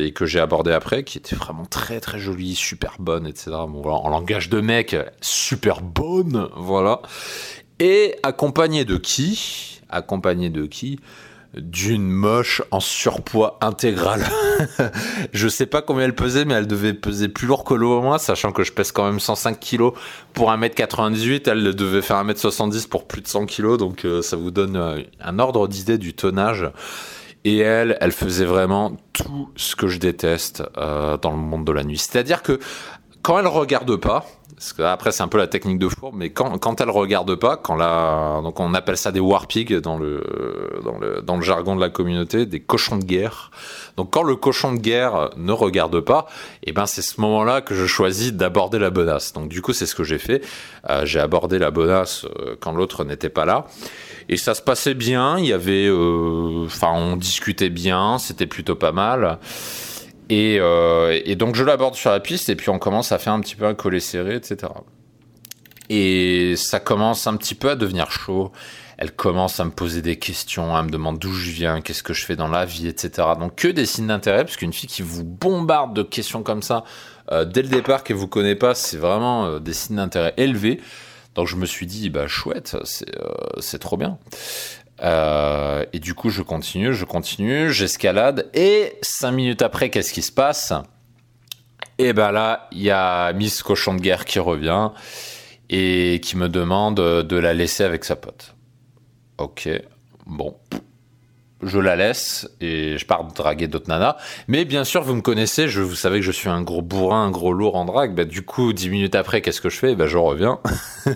et 0.00 0.12
que 0.12 0.24
j'ai 0.24 0.38
abordé 0.38 0.70
après 0.70 1.02
qui 1.02 1.18
était 1.18 1.34
vraiment 1.34 1.64
très 1.64 1.98
très 1.98 2.20
jolie 2.20 2.54
super 2.54 2.94
bonne 3.00 3.26
etc 3.26 3.50
bon, 3.66 3.82
en 3.84 4.08
langage 4.10 4.48
de 4.48 4.60
mec 4.60 4.94
super 5.20 5.80
bonne 5.80 6.48
voilà 6.54 7.02
et 7.80 8.16
accompagné 8.22 8.84
de 8.84 8.96
qui 8.96 9.80
Accompagné 9.88 10.50
de 10.50 10.66
qui 10.66 11.00
d'une 11.54 12.08
moche 12.08 12.62
en 12.70 12.80
surpoids 12.80 13.58
intégral. 13.60 14.24
je 15.32 15.48
sais 15.48 15.66
pas 15.66 15.82
combien 15.82 16.04
elle 16.04 16.14
pesait, 16.14 16.44
mais 16.44 16.54
elle 16.54 16.66
devait 16.66 16.94
peser 16.94 17.28
plus 17.28 17.48
lourd 17.48 17.64
que 17.64 17.74
l'eau 17.74 17.98
au 17.98 18.02
moins, 18.02 18.18
sachant 18.18 18.52
que 18.52 18.62
je 18.62 18.72
pèse 18.72 18.92
quand 18.92 19.04
même 19.04 19.18
105 19.18 19.58
kilos 19.58 19.92
pour 20.32 20.52
1m98, 20.52 21.50
elle 21.50 21.74
devait 21.74 22.02
faire 22.02 22.24
1m70 22.24 22.88
pour 22.88 23.06
plus 23.06 23.20
de 23.20 23.26
100 23.26 23.46
kilos, 23.46 23.78
donc 23.78 24.04
euh, 24.04 24.22
ça 24.22 24.36
vous 24.36 24.50
donne 24.50 24.76
euh, 24.76 25.02
un 25.20 25.38
ordre 25.38 25.66
d'idée 25.66 25.98
du 25.98 26.14
tonnage. 26.14 26.70
Et 27.44 27.58
elle, 27.58 27.96
elle 28.02 28.12
faisait 28.12 28.44
vraiment 28.44 28.98
tout 29.14 29.48
ce 29.56 29.74
que 29.74 29.88
je 29.88 29.98
déteste 29.98 30.62
euh, 30.76 31.16
dans 31.16 31.30
le 31.30 31.38
monde 31.38 31.64
de 31.64 31.72
la 31.72 31.84
nuit. 31.84 31.96
C'est-à-dire 31.96 32.42
que 32.42 32.60
quand 33.22 33.38
elle 33.38 33.46
regarde 33.46 33.96
pas, 33.96 34.24
parce 34.54 34.72
que 34.72 34.82
après 34.82 35.12
c'est 35.12 35.22
un 35.22 35.28
peu 35.28 35.38
la 35.38 35.46
technique 35.46 35.78
de 35.78 35.88
fourbe, 35.88 36.14
mais 36.16 36.30
quand, 36.30 36.58
quand 36.58 36.80
elle 36.80 36.90
regarde 36.90 37.34
pas, 37.34 37.56
quand 37.56 37.76
la, 37.76 38.40
donc 38.42 38.60
on 38.60 38.74
appelle 38.74 38.96
ça 38.96 39.12
des 39.12 39.20
warpigs 39.20 39.78
dans 39.78 39.98
le, 39.98 40.22
dans 40.84 40.98
le, 40.98 41.22
dans 41.22 41.36
le 41.36 41.42
jargon 41.42 41.76
de 41.76 41.80
la 41.80 41.88
communauté, 41.88 42.46
des 42.46 42.60
cochons 42.60 42.96
de 42.96 43.04
guerre. 43.04 43.50
Donc 43.96 44.10
quand 44.10 44.22
le 44.22 44.36
cochon 44.36 44.72
de 44.72 44.78
guerre 44.78 45.30
ne 45.36 45.52
regarde 45.52 46.00
pas, 46.00 46.26
et 46.62 46.70
eh 46.70 46.72
ben 46.72 46.86
c'est 46.86 47.02
ce 47.02 47.20
moment-là 47.20 47.60
que 47.60 47.74
je 47.74 47.86
choisis 47.86 48.32
d'aborder 48.32 48.78
la 48.78 48.90
bonasse. 48.90 49.32
Donc 49.32 49.48
du 49.48 49.62
coup 49.62 49.72
c'est 49.72 49.86
ce 49.86 49.94
que 49.94 50.04
j'ai 50.04 50.18
fait. 50.18 50.44
Euh, 50.88 51.04
j'ai 51.04 51.20
abordé 51.20 51.58
la 51.58 51.70
bonasse 51.70 52.24
euh, 52.24 52.56
quand 52.60 52.72
l'autre 52.72 53.04
n'était 53.04 53.28
pas 53.28 53.44
là. 53.44 53.66
Et 54.28 54.36
ça 54.36 54.54
se 54.54 54.62
passait 54.62 54.94
bien, 54.94 55.38
il 55.38 55.46
y 55.46 55.52
avait, 55.52 55.88
euh, 55.88 56.64
enfin 56.66 56.92
on 56.94 57.16
discutait 57.16 57.70
bien, 57.70 58.18
c'était 58.18 58.46
plutôt 58.46 58.76
pas 58.76 58.92
mal. 58.92 59.38
Et, 60.30 60.58
euh, 60.60 61.20
et, 61.24 61.34
donc 61.34 61.56
je 61.56 61.64
l'aborde 61.64 61.96
sur 61.96 62.10
la 62.10 62.20
piste 62.20 62.48
et 62.48 62.56
puis 62.56 62.70
on 62.70 62.78
commence 62.78 63.12
à 63.12 63.18
faire 63.18 63.32
un 63.32 63.40
petit 63.40 63.56
peu 63.56 63.66
un 63.66 63.74
collet 63.74 64.00
serré, 64.00 64.36
etc. 64.36 64.72
Et 65.88 66.54
ça 66.56 66.78
commence 66.78 67.26
un 67.26 67.36
petit 67.36 67.56
peu 67.56 67.70
à 67.70 67.74
devenir 67.74 68.12
chaud. 68.12 68.52
Elle 68.96 69.12
commence 69.12 69.58
à 69.58 69.64
me 69.64 69.70
poser 69.70 70.02
des 70.02 70.16
questions, 70.16 70.76
à 70.76 70.82
me 70.82 70.90
demander 70.90 71.18
d'où 71.18 71.32
je 71.32 71.50
viens, 71.50 71.80
qu'est-ce 71.80 72.02
que 72.02 72.12
je 72.12 72.24
fais 72.24 72.36
dans 72.36 72.48
la 72.48 72.64
vie, 72.64 72.86
etc. 72.86 73.28
Donc 73.40 73.56
que 73.56 73.68
des 73.68 73.86
signes 73.86 74.06
d'intérêt, 74.06 74.44
parce 74.44 74.56
qu'une 74.56 74.72
fille 74.72 74.88
qui 74.88 75.02
vous 75.02 75.24
bombarde 75.24 75.94
de 75.94 76.02
questions 76.02 76.42
comme 76.42 76.62
ça 76.62 76.84
euh, 77.32 77.44
dès 77.44 77.62
le 77.62 77.68
départ 77.68 78.04
qu'elle 78.04 78.16
vous 78.16 78.28
connaît 78.28 78.56
pas, 78.56 78.74
c'est 78.74 78.96
vraiment 78.96 79.46
euh, 79.46 79.58
des 79.58 79.72
signes 79.72 79.96
d'intérêt 79.96 80.34
élevés. 80.36 80.80
Donc 81.34 81.46
je 81.46 81.56
me 81.56 81.66
suis 81.66 81.86
dit, 81.86 82.10
bah 82.10 82.26
chouette, 82.26 82.76
c'est 82.84 83.16
euh, 83.16 83.78
trop 83.78 83.96
bien. 83.96 84.18
Euh, 85.02 85.84
et 85.92 85.98
du 85.98 86.14
coup, 86.14 86.30
je 86.30 86.42
continue, 86.42 86.92
je 86.94 87.04
continue, 87.04 87.72
j'escalade. 87.72 88.50
Et 88.54 88.98
cinq 89.02 89.32
minutes 89.32 89.62
après, 89.62 89.90
qu'est-ce 89.90 90.12
qui 90.12 90.22
se 90.22 90.32
passe? 90.32 90.72
Et 91.98 92.12
ben 92.12 92.32
là, 92.32 92.68
il 92.72 92.82
y 92.82 92.90
a 92.90 93.32
Miss 93.32 93.62
Cochon 93.62 93.94
de 93.94 94.00
Guerre 94.00 94.24
qui 94.24 94.38
revient 94.38 94.90
et 95.68 96.20
qui 96.22 96.36
me 96.36 96.48
demande 96.48 96.96
de 96.96 97.36
la 97.36 97.54
laisser 97.54 97.84
avec 97.84 98.04
sa 98.04 98.16
pote. 98.16 98.54
Ok, 99.38 99.68
bon. 100.26 100.54
je 101.62 101.78
la 101.78 101.96
laisse 101.96 102.48
et 102.60 102.96
je 102.98 103.06
pars 103.06 103.24
draguer 103.24 103.68
d'autres 103.68 103.88
nanas. 103.88 104.16
Mais 104.48 104.64
bien 104.64 104.84
sûr, 104.84 105.02
vous 105.02 105.14
me 105.14 105.20
connaissez, 105.20 105.66
vous 105.66 105.94
savez 105.94 106.20
que 106.20 106.26
je 106.26 106.32
suis 106.32 106.48
un 106.48 106.62
gros 106.62 106.82
bourrin, 106.82 107.24
un 107.24 107.30
gros 107.30 107.52
lourd 107.52 107.76
en 107.76 107.84
drague. 107.84 108.14
Bah, 108.14 108.24
du 108.24 108.42
coup, 108.42 108.72
dix 108.72 108.88
minutes 108.88 109.14
après, 109.14 109.42
qu'est-ce 109.42 109.60
que 109.60 109.68
je 109.70 109.78
fais? 109.78 109.94
Bah, 109.94 110.06
Je 110.06 110.16
reviens. 110.18 110.58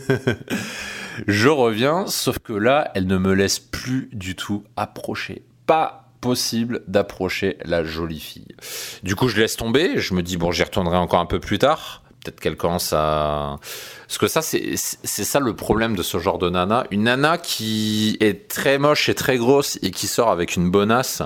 je 1.27 1.49
reviens, 1.49 2.07
sauf 2.07 2.39
que 2.39 2.53
là, 2.53 2.91
elle 2.95 3.07
ne 3.07 3.19
me 3.19 3.35
laisse 3.35 3.59
plus 3.59 4.09
du 4.13 4.35
tout 4.35 4.65
approcher. 4.77 5.43
Pas 5.67 6.09
possible 6.21 6.83
d'approcher 6.89 7.59
la 7.65 7.85
jolie 7.85 8.21
fille. 8.21 8.55
Du 9.03 9.15
coup, 9.15 9.29
je 9.29 9.39
laisse 9.39 9.57
tomber. 9.57 9.99
Je 9.99 10.15
me 10.15 10.23
dis, 10.23 10.39
bon, 10.39 10.53
j'y 10.53 10.63
retournerai 10.63 10.97
encore 10.97 11.21
un 11.21 11.27
peu 11.27 11.39
plus 11.39 11.59
tard. 11.59 12.03
Peut-être 12.25 12.41
qu'elle 12.41 12.57
commence 12.57 12.95
à... 12.95 13.59
Parce 14.07 14.17
que 14.17 14.29
ça, 14.29 14.41
c'est 14.41 14.77
ça 14.77 15.41
le 15.41 15.55
problème 15.55 15.95
de 15.95 16.03
ce 16.03 16.19
genre 16.19 16.39
de 16.39 16.49
nana. 16.49 16.87
Une 16.91 17.03
nana 17.03 17.37
qui 17.37 18.17
est 18.21 18.49
très 18.49 18.79
moche 18.79 19.11
et 19.11 19.15
très 19.15 19.37
grosse 19.37 19.79
et 19.83 19.91
qui 19.91 20.07
sort 20.07 20.31
avec 20.31 20.57
une 20.57 20.71
bonasse, 20.71 21.23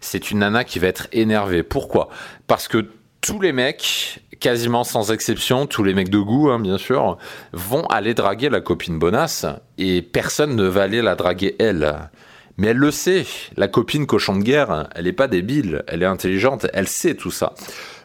c'est 0.00 0.32
une 0.32 0.40
nana 0.40 0.64
qui 0.64 0.80
va 0.80 0.88
être 0.88 1.06
énervée. 1.12 1.62
Pourquoi? 1.62 2.08
Parce 2.48 2.66
que 2.66 2.88
tous 3.20 3.40
les 3.40 3.52
mecs, 3.52 4.20
quasiment 4.42 4.82
sans 4.82 5.12
exception, 5.12 5.66
tous 5.66 5.84
les 5.84 5.94
mecs 5.94 6.10
de 6.10 6.18
goût, 6.18 6.50
hein, 6.50 6.58
bien 6.58 6.76
sûr, 6.76 7.16
vont 7.52 7.86
aller 7.86 8.12
draguer 8.12 8.50
la 8.50 8.60
copine 8.60 8.98
bonasse 8.98 9.46
et 9.78 10.02
personne 10.02 10.56
ne 10.56 10.64
va 10.64 10.82
aller 10.82 11.00
la 11.00 11.14
draguer 11.14 11.54
elle. 11.60 12.10
Mais 12.58 12.68
elle 12.68 12.76
le 12.76 12.90
sait, 12.90 13.24
la 13.56 13.68
copine 13.68 14.04
cochon 14.06 14.36
de 14.36 14.42
guerre, 14.42 14.88
elle 14.94 15.04
n'est 15.04 15.12
pas 15.12 15.28
débile, 15.28 15.84
elle 15.86 16.02
est 16.02 16.06
intelligente, 16.06 16.66
elle 16.74 16.88
sait 16.88 17.14
tout 17.14 17.30
ça. 17.30 17.54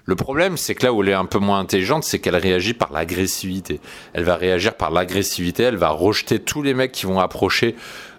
Le 0.06 0.15
problème, 0.15 0.56
c'est 0.56 0.75
que 0.75 0.86
là 0.86 0.94
où 0.94 1.03
elle 1.03 1.10
est 1.10 1.13
un 1.13 1.25
peu 1.25 1.39
moins 1.39 1.60
intelligente, 1.60 2.06
c'est 2.06 2.20
qu'elle 2.20 2.38
réagit 2.38 2.74
par 2.74 2.94
l'agressivité. 2.94 3.82
Elle 4.13 4.24
va 4.24 4.38
réagir 4.38 4.75
par 4.75 4.91
l'agressivité, 4.91 5.63
elle 5.63 5.75
va 5.75 5.89
rejeter 5.89 6.39
tous 6.39 6.62
les 6.62 6.74
mecs 6.74 6.94
qui 6.94 7.08
vont 7.08 7.20
approcher 7.20 7.75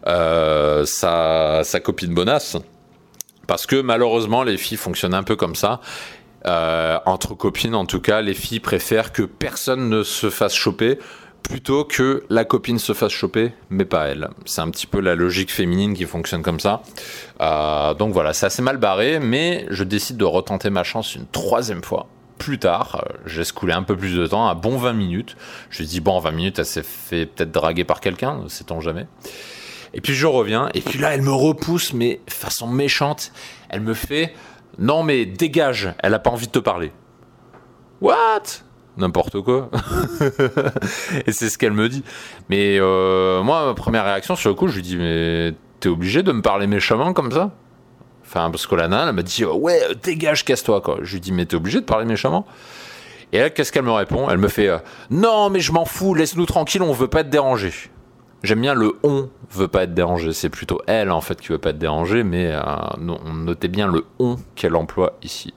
euh, 0.07 0.85
sa, 0.85 1.63
sa 1.63 1.81
copine 1.81 2.13
bonasse. 2.13 2.59
Parce 3.47 3.65
que 3.65 3.81
malheureusement, 3.81 4.43
les 4.43 4.59
filles 4.59 4.77
fonctionnent 4.77 5.15
un 5.15 5.23
peu 5.23 5.35
comme 5.35 5.55
ça. 5.55 5.81
Euh, 6.47 6.99
entre 7.05 7.35
copines, 7.35 7.75
en 7.75 7.87
tout 7.87 8.01
cas, 8.01 8.21
les 8.21 8.35
filles 8.35 8.61
préfèrent 8.61 9.13
que 9.13 9.23
personne 9.23 9.89
ne 9.89 10.03
se 10.03 10.31
fasse 10.31 10.55
choper 10.55 10.99
plutôt 11.43 11.85
que 11.85 12.25
la 12.29 12.45
copine 12.45 12.79
se 12.79 12.93
fasse 12.93 13.13
choper, 13.13 13.53
mais 13.71 13.85
pas 13.85 14.09
elle. 14.09 14.29
C'est 14.45 14.61
un 14.61 14.71
petit 14.71 14.87
peu 14.87 15.01
la 15.01 15.15
logique 15.15 15.51
féminine 15.51 15.95
qui 15.95 16.05
fonctionne 16.05 16.43
comme 16.43 16.61
ça. 16.61 16.83
Euh, 17.41 17.95
donc 17.95 18.13
voilà, 18.13 18.33
c'est 18.33 18.47
assez 18.47 18.63
mal 18.63 18.77
barré, 18.77 19.19
mais 19.19 19.67
je 19.71 19.85
décide 19.85 20.17
de 20.17 20.25
retenter 20.25 20.69
ma 20.71 20.85
chance 20.85 21.15
une 21.15 21.27
troisième 21.27 21.83
fois. 21.83 22.07
Plus 22.37 22.59
tard, 22.59 23.03
euh, 23.03 23.17
j'ai 23.27 23.45
coulé 23.45 23.73
un 23.73 23.83
peu 23.83 23.97
plus 23.97 24.15
de 24.15 24.27
temps, 24.27 24.49
un 24.49 24.55
bon 24.55 24.77
20 24.77 24.93
minutes. 24.93 25.37
Je 25.71 25.83
dis, 25.83 26.01
bon, 26.01 26.13
en 26.13 26.21
20 26.21 26.31
minutes, 26.33 26.59
elle 26.59 26.67
s'est 26.67 26.85
fait 26.85 27.27
peut-être 27.27 27.51
draguer 27.51 27.85
par 27.85 28.01
quelqu'un, 28.01 28.39
ne 28.43 28.49
sait-on 28.49 28.81
jamais. 28.81 29.07
Et 29.95 30.01
puis 30.01 30.15
je 30.15 30.27
reviens, 30.27 30.69
et 30.75 30.81
puis 30.83 30.99
là, 30.99 31.15
elle 31.15 31.23
me 31.23 31.33
repousse, 31.33 31.93
mais 31.95 32.21
façon 32.29 32.67
méchante. 32.67 33.33
Elle 33.71 33.81
me 33.81 33.95
fait, 33.95 34.35
non 34.79 35.03
mais 35.03 35.27
dégage, 35.27 35.93
elle 36.01 36.15
a 36.15 36.19
pas 36.19 36.31
envie 36.31 36.47
de 36.47 36.53
te 36.53 36.59
parler. 36.59 36.93
What? 38.01 38.43
N'importe 38.97 39.41
quoi. 39.43 39.71
et 41.27 41.33
c'est 41.33 41.51
ce 41.51 41.59
qu'elle 41.59 41.73
me 41.73 41.89
dit. 41.89 42.03
Mais 42.49 42.79
euh, 42.81 43.43
moi, 43.43 43.67
ma 43.67 43.75
première 43.75 44.05
réaction 44.05 44.35
sur 44.35 44.51
le 44.51 44.55
coup, 44.55 44.69
je 44.69 44.77
lui 44.77 44.83
dis 44.83 44.97
mais 44.97 45.55
t'es 45.81 45.89
obligé 45.89 46.23
de 46.23 46.33
me 46.33 46.43
parler 46.43 46.67
méchamment 46.67 47.13
comme 47.13 47.31
ça? 47.31 47.51
Enfin, 48.25 48.51
parce 48.51 48.67
que 48.67 48.75
la 48.75 48.89
nana, 48.89 49.09
elle 49.09 49.15
m'a 49.15 49.23
dit 49.23 49.45
ouais, 49.45 49.81
dégage, 50.03 50.45
casse-toi 50.45 50.81
quoi. 50.81 50.99
Je 51.03 51.15
lui 51.15 51.21
dis 51.21 51.33
mais 51.33 51.47
t'es 51.47 51.57
obligé 51.57 51.81
de 51.81 51.85
parler 51.87 52.05
méchamment? 52.05 52.47
Et 53.33 53.39
elle, 53.39 53.53
qu'est-ce 53.53 53.73
qu'elle 53.73 53.85
me 53.85 53.93
répond? 53.93 54.29
Elle 54.31 54.39
me 54.39 54.49
fait 54.49 54.69
euh, 54.69 54.79
non, 55.11 55.51
mais 55.51 55.61
je 55.61 55.73
m'en 55.73 55.85
fous, 55.85 56.15
laisse-nous 56.15 56.47
tranquille, 56.47 56.83
on 56.83 56.93
veut 56.93 57.09
pas 57.09 57.21
être 57.21 57.31
dérangé. 57.31 57.73
J'aime 58.43 58.61
bien 58.61 58.75
le 58.75 58.93
on 59.03 59.29
veut 59.51 59.69
pas 59.69 59.85
être 59.85 59.95
dérangé. 59.95 60.33
C'est 60.33 60.49
plutôt 60.49 60.81
elle 60.87 61.11
en 61.11 61.21
fait 61.21 61.41
qui 61.41 61.49
veut 61.49 61.59
pas 61.59 61.71
être 61.71 61.79
dérangée, 61.79 62.23
mais 62.23 62.53
euh, 62.53 62.63
on 62.99 63.35
notait 63.35 63.69
bien 63.69 63.89
le 63.89 64.05
on 64.19 64.37
qu'elle 64.55 64.77
emploie 64.77 65.19
ici. 65.23 65.53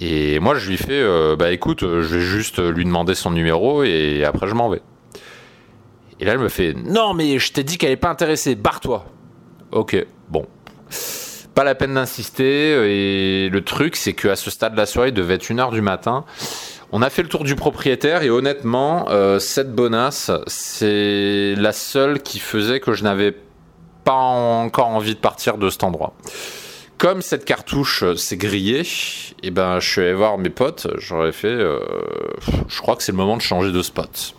Et 0.00 0.38
moi, 0.38 0.54
je 0.54 0.68
lui 0.70 0.76
fais, 0.76 0.92
euh, 0.92 1.36
bah 1.36 1.50
écoute, 1.50 1.80
je 1.80 2.16
vais 2.16 2.20
juste 2.20 2.58
lui 2.60 2.84
demander 2.84 3.14
son 3.14 3.30
numéro 3.30 3.82
et 3.82 4.24
après 4.24 4.46
je 4.46 4.54
m'en 4.54 4.68
vais. 4.68 4.82
Et 6.20 6.24
là, 6.24 6.32
elle 6.32 6.38
me 6.38 6.48
fait, 6.48 6.74
non, 6.74 7.14
mais 7.14 7.38
je 7.38 7.52
t'ai 7.52 7.62
dit 7.62 7.78
qu'elle 7.78 7.92
est 7.92 7.96
pas 7.96 8.10
intéressée, 8.10 8.54
barre-toi. 8.56 9.06
Ok, 9.70 10.04
bon. 10.28 10.46
Pas 11.54 11.64
la 11.64 11.74
peine 11.74 11.94
d'insister. 11.94 13.44
Et 13.44 13.48
le 13.50 13.64
truc, 13.64 13.96
c'est 13.96 14.14
qu'à 14.14 14.36
ce 14.36 14.50
stade 14.50 14.72
de 14.72 14.78
la 14.78 14.86
soirée, 14.86 15.08
il 15.08 15.14
devait 15.14 15.34
être 15.34 15.44
1h 15.44 15.72
du 15.72 15.80
matin. 15.80 16.24
On 16.90 17.02
a 17.02 17.10
fait 17.10 17.22
le 17.22 17.28
tour 17.28 17.44
du 17.44 17.54
propriétaire 17.54 18.22
et 18.22 18.30
honnêtement, 18.30 19.10
euh, 19.10 19.38
cette 19.38 19.74
bonasse, 19.74 20.30
c'est 20.46 21.54
la 21.56 21.72
seule 21.72 22.22
qui 22.22 22.38
faisait 22.38 22.80
que 22.80 22.94
je 22.94 23.04
n'avais 23.04 23.36
pas 24.04 24.14
encore 24.14 24.88
envie 24.88 25.14
de 25.14 25.20
partir 25.20 25.58
de 25.58 25.68
cet 25.68 25.84
endroit. 25.84 26.14
Comme 26.96 27.20
cette 27.20 27.44
cartouche 27.44 28.02
euh, 28.04 28.16
s'est 28.16 28.38
grillée, 28.38 28.80
et 28.80 28.84
eh 29.42 29.50
ben, 29.50 29.80
je 29.80 29.88
suis 29.88 30.00
allé 30.00 30.14
voir 30.14 30.38
mes 30.38 30.48
potes, 30.48 30.88
j'aurais 30.96 31.32
fait, 31.32 31.48
euh, 31.48 31.78
je 32.68 32.80
crois 32.80 32.96
que 32.96 33.02
c'est 33.02 33.12
le 33.12 33.18
moment 33.18 33.36
de 33.36 33.42
changer 33.42 33.70
de 33.70 33.82
spot. 33.82 34.34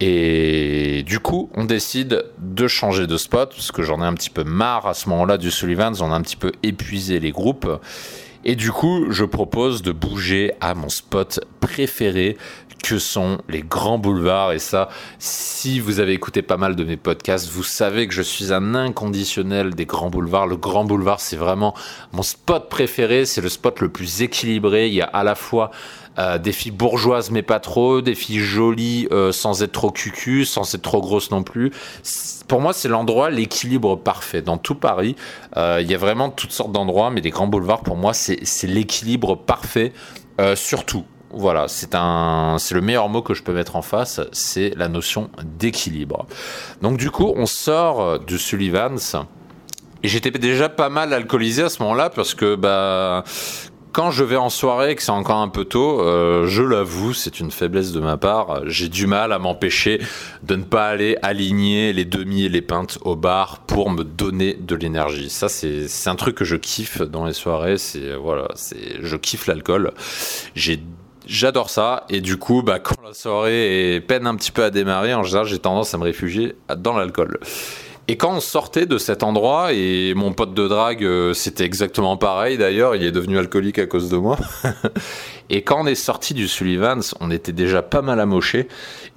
Et 0.00 1.04
du 1.06 1.20
coup, 1.20 1.50
on 1.54 1.64
décide 1.64 2.26
de 2.38 2.66
changer 2.66 3.06
de 3.06 3.16
spot, 3.16 3.50
parce 3.50 3.70
que 3.70 3.82
j'en 3.82 4.02
ai 4.02 4.04
un 4.04 4.14
petit 4.14 4.28
peu 4.28 4.42
marre 4.42 4.88
à 4.88 4.94
ce 4.94 5.08
moment-là 5.08 5.38
du 5.38 5.52
Sullivan, 5.52 5.92
on 6.00 6.10
a 6.10 6.16
un 6.16 6.22
petit 6.22 6.36
peu 6.36 6.50
épuisé 6.64 7.20
les 7.20 7.30
groupes. 7.30 7.70
Et 8.44 8.56
du 8.56 8.72
coup, 8.72 9.06
je 9.10 9.24
propose 9.24 9.82
de 9.82 9.92
bouger 9.92 10.52
à 10.60 10.74
mon 10.74 10.88
spot 10.88 11.40
préféré, 11.60 12.36
que 12.84 12.98
sont 12.98 13.38
les 13.48 13.62
grands 13.62 13.98
boulevards. 13.98 14.52
Et 14.52 14.58
ça, 14.58 14.90
si 15.18 15.80
vous 15.80 16.00
avez 16.00 16.12
écouté 16.12 16.42
pas 16.42 16.58
mal 16.58 16.76
de 16.76 16.84
mes 16.84 16.98
podcasts, 16.98 17.48
vous 17.48 17.62
savez 17.62 18.06
que 18.06 18.12
je 18.12 18.20
suis 18.20 18.52
un 18.52 18.74
inconditionnel 18.74 19.74
des 19.74 19.86
grands 19.86 20.10
boulevards. 20.10 20.46
Le 20.46 20.58
grand 20.58 20.84
boulevard, 20.84 21.18
c'est 21.20 21.36
vraiment 21.36 21.74
mon 22.12 22.22
spot 22.22 22.68
préféré. 22.68 23.24
C'est 23.24 23.40
le 23.40 23.48
spot 23.48 23.80
le 23.80 23.88
plus 23.88 24.20
équilibré. 24.20 24.88
Il 24.88 24.94
y 24.94 25.00
a 25.00 25.06
à 25.06 25.24
la 25.24 25.34
fois 25.34 25.70
euh, 26.18 26.38
des 26.38 26.52
filles 26.52 26.70
bourgeoises 26.70 27.30
mais 27.30 27.42
pas 27.42 27.58
trop, 27.58 28.00
des 28.00 28.14
filles 28.14 28.38
jolies 28.38 29.08
euh, 29.10 29.32
sans 29.32 29.62
être 29.62 29.72
trop 29.72 29.90
cucu, 29.90 30.44
sans 30.44 30.72
être 30.74 30.82
trop 30.82 31.00
grosses 31.00 31.30
non 31.30 31.42
plus. 31.42 31.72
Pour 32.46 32.60
moi, 32.60 32.72
c'est 32.72 32.88
l'endroit, 32.88 33.30
l'équilibre 33.30 33.96
parfait. 33.96 34.42
Dans 34.42 34.58
tout 34.58 34.74
Paris, 34.74 35.16
euh, 35.56 35.78
il 35.80 35.90
y 35.90 35.94
a 35.94 35.98
vraiment 35.98 36.30
toutes 36.30 36.52
sortes 36.52 36.72
d'endroits, 36.72 37.10
mais 37.10 37.20
les 37.20 37.30
grands 37.30 37.46
boulevards, 37.46 37.82
pour 37.82 37.96
moi, 37.96 38.12
c'est 38.12 38.38
l'équilibre 38.64 39.36
parfait. 39.36 39.92
surtout, 40.54 41.04
voilà, 41.30 41.66
c'est 41.68 41.96
c'est 42.58 42.74
le 42.74 42.80
meilleur 42.80 43.08
mot 43.08 43.22
que 43.22 43.34
je 43.34 43.42
peux 43.42 43.52
mettre 43.52 43.76
en 43.76 43.82
face, 43.82 44.20
c'est 44.32 44.72
la 44.76 44.88
notion 44.88 45.30
d'équilibre. 45.42 46.26
Donc 46.82 46.96
du 46.96 47.10
coup, 47.10 47.32
on 47.36 47.46
sort 47.46 48.20
de 48.20 48.36
Sullivan's. 48.36 49.16
Et 50.02 50.08
j'étais 50.08 50.30
déjà 50.30 50.68
pas 50.68 50.90
mal 50.90 51.14
alcoolisé 51.14 51.62
à 51.62 51.70
ce 51.70 51.82
moment-là 51.82 52.10
parce 52.10 52.34
que 52.34 52.56
bah 52.56 53.24
quand 53.94 54.10
je 54.10 54.24
vais 54.24 54.36
en 54.36 54.50
soirée, 54.50 54.96
que 54.96 55.02
c'est 55.04 55.12
encore 55.12 55.38
un 55.38 55.48
peu 55.48 55.64
tôt, 55.64 56.00
euh, 56.00 56.48
je 56.48 56.62
l'avoue, 56.62 57.14
c'est 57.14 57.38
une 57.38 57.52
faiblesse 57.52 57.92
de 57.92 58.00
ma 58.00 58.16
part. 58.16 58.62
J'ai 58.66 58.88
du 58.88 59.06
mal 59.06 59.32
à 59.32 59.38
m'empêcher 59.38 60.00
de 60.42 60.56
ne 60.56 60.64
pas 60.64 60.88
aller 60.88 61.16
aligner 61.22 61.92
les 61.92 62.04
demi 62.04 62.44
et 62.44 62.48
les 62.48 62.60
pintes 62.60 62.98
au 63.02 63.14
bar 63.14 63.60
pour 63.60 63.90
me 63.90 64.02
donner 64.02 64.54
de 64.54 64.74
l'énergie. 64.74 65.30
Ça, 65.30 65.48
c'est 65.48 66.08
un 66.08 66.16
truc 66.16 66.34
que 66.34 66.44
je 66.44 66.56
kiffe 66.56 67.02
dans 67.02 67.24
les 67.24 67.32
soirées. 67.32 67.78
C'est 67.78 68.16
voilà, 68.16 68.48
c'est 68.56 69.00
je 69.00 69.16
kiffe 69.16 69.46
l'alcool. 69.46 69.92
J'adore 71.26 71.70
ça 71.70 72.04
et 72.10 72.20
du 72.20 72.36
coup 72.36 72.62
bah, 72.62 72.80
quand 72.80 72.96
la 73.02 73.14
soirée 73.14 73.94
est 73.94 74.00
peine 74.00 74.26
un 74.26 74.34
petit 74.34 74.50
peu 74.50 74.62
à 74.62 74.70
démarrer 74.70 75.14
en 75.14 75.22
général 75.22 75.46
j'ai 75.46 75.58
tendance 75.58 75.94
à 75.94 75.98
me 75.98 76.02
réfugier 76.02 76.56
dans 76.76 76.98
l'alcool. 76.98 77.38
Et 78.06 78.16
quand 78.16 78.32
on 78.32 78.40
sortait 78.40 78.84
de 78.84 78.98
cet 78.98 79.22
endroit, 79.22 79.72
et 79.72 80.12
mon 80.14 80.34
pote 80.34 80.52
de 80.52 80.68
drague, 80.68 81.04
euh, 81.04 81.32
c'était 81.32 81.64
exactement 81.64 82.18
pareil 82.18 82.58
d'ailleurs, 82.58 82.94
il 82.94 83.02
est 83.02 83.12
devenu 83.12 83.38
alcoolique 83.38 83.78
à 83.78 83.86
cause 83.86 84.10
de 84.10 84.18
moi. 84.18 84.36
et 85.48 85.62
quand 85.62 85.80
on 85.80 85.86
est 85.86 85.94
sorti 85.94 86.34
du 86.34 86.46
Sullivan's, 86.46 87.14
on 87.20 87.30
était 87.30 87.52
déjà 87.52 87.80
pas 87.80 88.02
mal 88.02 88.20
amoché. 88.20 88.68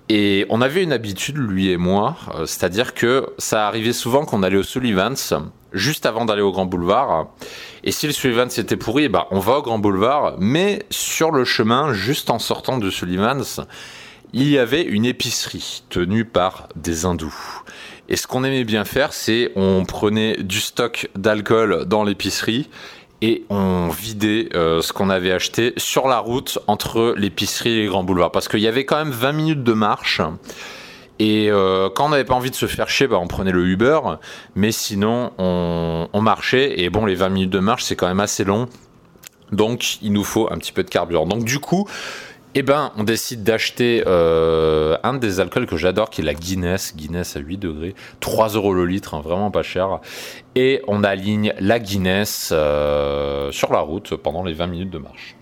Et 0.07 0.45
on 0.47 0.61
avait 0.61 0.83
une 0.83 0.93
habitude, 0.93 1.35
lui 1.37 1.69
et 1.69 1.75
moi, 1.75 2.15
euh, 2.33 2.45
c'est-à-dire 2.45 2.93
que 2.93 3.27
ça 3.37 3.67
arrivait 3.67 3.91
souvent 3.91 4.23
qu'on 4.23 4.41
allait 4.41 4.55
au 4.55 4.63
Sullivan's 4.63 5.33
juste 5.73 6.05
avant 6.05 6.23
d'aller 6.23 6.41
au 6.41 6.53
Grand 6.53 6.65
Boulevard. 6.65 7.27
Et 7.83 7.91
si 7.91 8.07
le 8.07 8.13
Sullivan's 8.13 8.57
était 8.57 8.77
pourri, 8.77 9.09
bah, 9.09 9.27
on 9.31 9.39
va 9.39 9.57
au 9.57 9.61
Grand 9.61 9.79
Boulevard, 9.79 10.35
mais 10.39 10.85
sur 10.89 11.31
le 11.31 11.43
chemin, 11.43 11.91
juste 11.91 12.29
en 12.29 12.39
sortant 12.39 12.77
du 12.77 12.89
Sullivan's, 12.89 13.59
il 14.33 14.49
y 14.49 14.57
avait 14.57 14.83
une 14.83 15.05
épicerie 15.05 15.83
tenue 15.89 16.25
par 16.25 16.69
des 16.75 17.05
hindous. 17.05 17.63
Et 18.09 18.15
ce 18.15 18.27
qu'on 18.27 18.43
aimait 18.43 18.63
bien 18.63 18.85
faire, 18.85 19.13
c'est 19.13 19.51
on 19.55 19.83
prenait 19.85 20.37
du 20.37 20.59
stock 20.59 21.09
d'alcool 21.15 21.85
dans 21.85 22.03
l'épicerie 22.03 22.69
et 23.21 23.43
on 23.49 23.89
vidait 23.89 24.49
euh, 24.53 24.81
ce 24.81 24.93
qu'on 24.93 25.09
avait 25.09 25.31
acheté 25.31 25.73
sur 25.77 26.07
la 26.07 26.19
route 26.19 26.59
entre 26.67 27.15
l'épicerie 27.17 27.71
et 27.71 27.81
les 27.81 27.87
grands 27.87 28.03
boulevards. 28.03 28.31
Parce 28.31 28.47
qu'il 28.47 28.59
y 28.59 28.67
avait 28.67 28.85
quand 28.85 28.97
même 28.97 29.11
20 29.11 29.31
minutes 29.31 29.63
de 29.63 29.73
marche. 29.73 30.21
Et 31.19 31.49
euh, 31.49 31.89
quand 31.89 32.05
on 32.05 32.09
n'avait 32.09 32.25
pas 32.25 32.35
envie 32.35 32.51
de 32.51 32.55
se 32.55 32.67
faire 32.67 32.89
chier, 32.89 33.07
bah, 33.07 33.17
on 33.19 33.27
prenait 33.27 33.51
le 33.51 33.65
Uber. 33.65 33.99
Mais 34.55 34.71
sinon, 34.71 35.31
on, 35.39 36.07
on 36.13 36.21
marchait. 36.21 36.79
Et 36.79 36.89
bon, 36.89 37.05
les 37.05 37.15
20 37.15 37.29
minutes 37.29 37.49
de 37.49 37.59
marche, 37.59 37.83
c'est 37.83 37.95
quand 37.95 38.07
même 38.07 38.19
assez 38.19 38.43
long. 38.43 38.69
Donc, 39.51 40.01
il 40.01 40.11
nous 40.13 40.23
faut 40.23 40.51
un 40.51 40.57
petit 40.57 40.71
peu 40.71 40.83
de 40.83 40.89
carburant. 40.89 41.25
Donc, 41.25 41.43
du 41.43 41.59
coup, 41.59 41.87
eh 42.59 42.63
ben, 42.63 42.91
on 42.97 43.03
décide 43.03 43.43
d'acheter 43.43 44.03
euh, 44.07 44.97
un 45.03 45.13
des 45.13 45.39
alcools 45.39 45.67
que 45.67 45.77
j'adore, 45.77 46.09
qui 46.09 46.21
est 46.21 46.23
la 46.23 46.33
Guinness, 46.33 46.95
Guinness 46.95 47.35
à 47.35 47.39
8 47.39 47.57
degrés, 47.59 47.93
3 48.19 48.49
euros 48.55 48.73
le 48.73 48.87
litre, 48.87 49.13
hein, 49.13 49.21
vraiment 49.21 49.51
pas 49.51 49.61
cher. 49.61 49.99
Et 50.55 50.81
on 50.87 51.03
aligne 51.03 51.53
la 51.59 51.77
Guinness 51.77 52.49
euh, 52.51 53.51
sur 53.51 53.71
la 53.71 53.81
route 53.81 54.15
pendant 54.15 54.43
les 54.43 54.53
20 54.53 54.65
minutes 54.65 54.89
de 54.89 54.97
marche. 54.97 55.35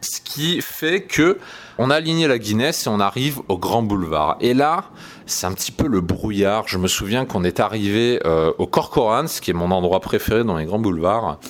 Ce 0.00 0.22
qui 0.22 0.62
fait 0.62 1.02
que 1.02 1.36
on 1.76 1.90
a 1.90 1.96
aligné 1.96 2.26
la 2.26 2.38
Guinness 2.38 2.86
et 2.86 2.88
on 2.88 2.98
arrive 2.98 3.40
au 3.50 3.58
Grand 3.58 3.82
Boulevard. 3.82 4.38
Et 4.40 4.54
là, 4.54 4.84
c'est 5.26 5.46
un 5.46 5.52
petit 5.52 5.70
peu 5.70 5.86
le 5.86 6.00
brouillard. 6.00 6.66
Je 6.66 6.78
me 6.78 6.88
souviens 6.88 7.26
qu'on 7.26 7.44
est 7.44 7.60
arrivé 7.60 8.20
euh, 8.24 8.54
au 8.56 8.66
Corcorans, 8.66 9.26
qui 9.26 9.50
est 9.50 9.54
mon 9.54 9.70
endroit 9.70 10.00
préféré 10.00 10.44
dans 10.44 10.56
les 10.56 10.64
grands 10.64 10.78
boulevards. 10.78 11.40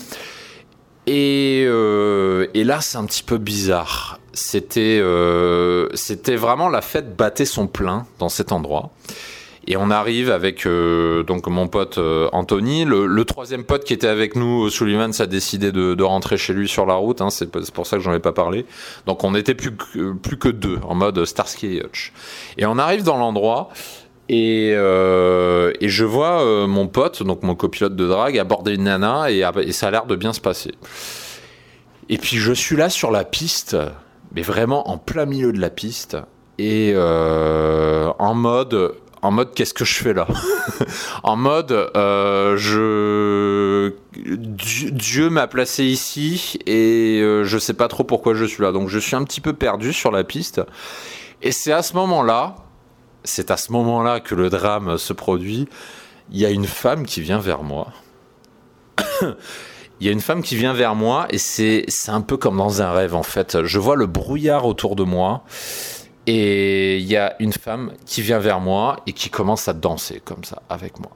Et, 1.06 1.62
et 1.62 2.64
là, 2.64 2.80
c'est 2.80 2.98
un 2.98 3.04
petit 3.04 3.22
peu 3.22 3.38
bizarre 3.38 4.18
c'était 4.34 4.98
euh, 5.00 5.88
c'était 5.94 6.36
vraiment 6.36 6.68
la 6.68 6.80
fête 6.80 7.16
battait 7.16 7.44
son 7.44 7.66
plein 7.66 8.06
dans 8.18 8.28
cet 8.28 8.52
endroit. 8.52 8.90
Et 9.68 9.76
on 9.76 9.90
arrive 9.90 10.28
avec 10.28 10.66
euh, 10.66 11.22
donc 11.22 11.46
mon 11.46 11.68
pote 11.68 11.98
euh, 11.98 12.28
Anthony, 12.32 12.84
le, 12.84 13.24
troisième 13.24 13.62
pote 13.62 13.84
qui 13.84 13.92
était 13.92 14.08
avec 14.08 14.34
nous, 14.34 14.68
Sullivan, 14.70 15.12
a 15.16 15.26
décidé 15.26 15.70
de, 15.70 16.02
rentrer 16.02 16.36
chez 16.36 16.52
lui 16.52 16.66
sur 16.66 16.84
la 16.84 16.94
route. 16.94 17.20
Hein, 17.20 17.30
c'est 17.30 17.48
pour 17.48 17.86
ça 17.86 17.96
que 17.96 18.02
j'en 18.02 18.12
ai 18.12 18.18
pas 18.18 18.32
parlé. 18.32 18.66
Donc 19.06 19.22
on 19.22 19.36
était 19.36 19.54
plus 19.54 19.70
que, 19.76 20.14
plus 20.14 20.36
que 20.36 20.48
deux 20.48 20.78
en 20.82 20.96
mode 20.96 21.24
Starsky 21.24 21.76
et 21.76 21.84
Hutch. 21.84 22.12
Et 22.58 22.66
on 22.66 22.76
arrive 22.76 23.04
dans 23.04 23.16
l'endroit. 23.16 23.68
Et, 24.28 24.70
et, 24.70 25.88
je 25.88 26.04
vois 26.04 26.66
mon 26.66 26.86
pote, 26.86 27.22
donc 27.22 27.42
mon 27.42 27.54
copilote 27.54 27.94
de 27.94 28.06
drague, 28.06 28.38
aborder 28.38 28.74
une 28.74 28.84
nana 28.84 29.30
et, 29.30 29.44
et 29.58 29.72
ça 29.72 29.88
a 29.88 29.90
l'air 29.90 30.06
de 30.06 30.16
bien 30.16 30.32
se 30.32 30.40
passer. 30.40 30.72
Et 32.08 32.18
puis 32.18 32.38
je 32.38 32.52
suis 32.52 32.76
là 32.76 32.88
sur 32.88 33.10
la 33.10 33.24
piste 33.24 33.76
mais 34.34 34.42
vraiment 34.42 34.90
en 34.90 34.98
plein 34.98 35.26
milieu 35.26 35.52
de 35.52 35.60
la 35.60 35.70
piste 35.70 36.16
et 36.58 36.92
euh, 36.94 38.10
en 38.18 38.34
mode 38.34 38.94
en 39.22 39.30
mode 39.30 39.54
qu'est-ce 39.54 39.74
que 39.74 39.84
je 39.84 39.94
fais 39.94 40.12
là? 40.12 40.26
En 41.22 41.36
mode 41.36 41.72
euh, 41.72 42.56
je 42.56 43.92
Dieu, 44.14 45.30
m'a 45.30 45.46
placé 45.46 45.84
ici 45.84 46.58
et 46.66 47.20
euh, 47.22 47.44
je 47.44 47.58
sais 47.58 47.74
pas 47.74 47.88
trop 47.88 48.04
pourquoi 48.04 48.34
je 48.34 48.44
suis 48.44 48.62
là. 48.62 48.72
Donc 48.72 48.88
je 48.88 48.98
suis 48.98 49.16
un 49.16 49.24
petit 49.24 49.40
peu 49.40 49.52
perdu 49.52 49.92
sur 49.92 50.10
la 50.10 50.24
piste. 50.24 50.60
Et 51.40 51.52
c'est 51.52 51.72
à 51.72 51.82
ce 51.82 51.94
moment-là, 51.94 52.56
c'est 53.24 53.50
à 53.50 53.56
ce 53.56 53.72
moment-là 53.72 54.20
que 54.20 54.34
le 54.34 54.50
drame 54.50 54.98
se 54.98 55.12
produit. 55.12 55.68
Il 56.30 56.38
y 56.38 56.46
a 56.46 56.50
une 56.50 56.66
femme 56.66 57.06
qui 57.06 57.20
vient 57.20 57.38
vers 57.38 57.62
moi. 57.62 57.88
Il 60.02 60.06
y 60.06 60.08
a 60.08 60.12
une 60.12 60.20
femme 60.20 60.42
qui 60.42 60.56
vient 60.56 60.72
vers 60.72 60.96
moi 60.96 61.28
et 61.30 61.38
c'est 61.38 61.86
un 62.08 62.22
peu 62.22 62.36
comme 62.36 62.56
dans 62.56 62.82
un 62.82 62.90
rêve 62.90 63.14
en 63.14 63.22
fait. 63.22 63.62
Je 63.62 63.78
vois 63.78 63.94
le 63.94 64.06
brouillard 64.06 64.66
autour 64.66 64.96
de 64.96 65.04
moi 65.04 65.44
et 66.26 66.98
il 66.98 67.06
y 67.06 67.16
a 67.16 67.36
une 67.38 67.52
femme 67.52 67.92
qui 68.04 68.20
vient 68.20 68.40
vers 68.40 68.58
moi 68.58 68.96
et 69.06 69.12
qui 69.12 69.30
commence 69.30 69.68
à 69.68 69.74
danser 69.74 70.20
comme 70.24 70.42
ça 70.42 70.60
avec 70.68 70.98
moi. 70.98 71.12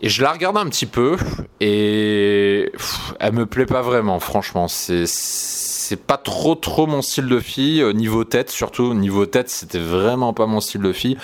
Et 0.00 0.08
je 0.08 0.24
la 0.24 0.32
regarde 0.32 0.56
un 0.56 0.66
petit 0.66 0.86
peu 0.86 1.18
et 1.60 2.72
elle 3.20 3.32
me 3.32 3.46
plaît 3.46 3.64
pas 3.64 3.82
vraiment, 3.82 4.18
franchement. 4.18 4.66
C'est 4.66 5.04
c'est 5.06 6.02
pas 6.04 6.16
trop 6.16 6.56
trop 6.56 6.88
mon 6.88 7.00
style 7.00 7.28
de 7.28 7.38
fille 7.38 7.84
niveau 7.94 8.24
tête 8.24 8.50
surtout 8.50 8.92
niveau 8.92 9.24
tête 9.24 9.48
c'était 9.50 9.78
vraiment 9.78 10.32
pas 10.32 10.46
mon 10.46 10.60
style 10.60 10.82
de 10.82 10.92
fille. 10.92 11.16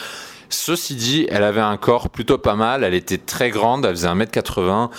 Ceci 0.50 0.94
dit, 0.94 1.26
elle 1.30 1.42
avait 1.42 1.60
un 1.60 1.76
corps 1.76 2.10
plutôt 2.10 2.38
pas 2.38 2.54
mal, 2.54 2.84
elle 2.84 2.94
était 2.94 3.18
très 3.18 3.50
grande, 3.50 3.84
elle 3.86 3.96
faisait 3.96 4.06
1m80 4.06 4.90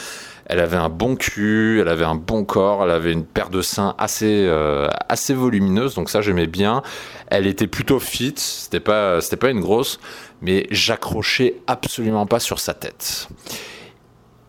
elle 0.45 0.59
avait 0.59 0.77
un 0.77 0.89
bon 0.89 1.15
cul, 1.15 1.79
elle 1.81 1.87
avait 1.87 2.05
un 2.05 2.15
bon 2.15 2.45
corps, 2.45 2.83
elle 2.83 2.91
avait 2.91 3.11
une 3.11 3.25
paire 3.25 3.49
de 3.49 3.61
seins 3.61 3.95
assez 3.97 4.45
euh, 4.47 4.87
assez 5.09 5.33
volumineuse, 5.33 5.95
donc 5.95 6.09
ça 6.09 6.21
j'aimais 6.21 6.47
bien. 6.47 6.83
Elle 7.27 7.47
était 7.47 7.67
plutôt 7.67 7.99
fit, 7.99 8.35
c'était 8.37 8.79
pas 8.79 9.21
c'était 9.21 9.37
pas 9.37 9.49
une 9.49 9.61
grosse, 9.61 9.99
mais 10.41 10.67
j'accrochais 10.69 11.55
absolument 11.67 12.27
pas 12.27 12.39
sur 12.39 12.59
sa 12.59 12.73
tête. 12.73 13.27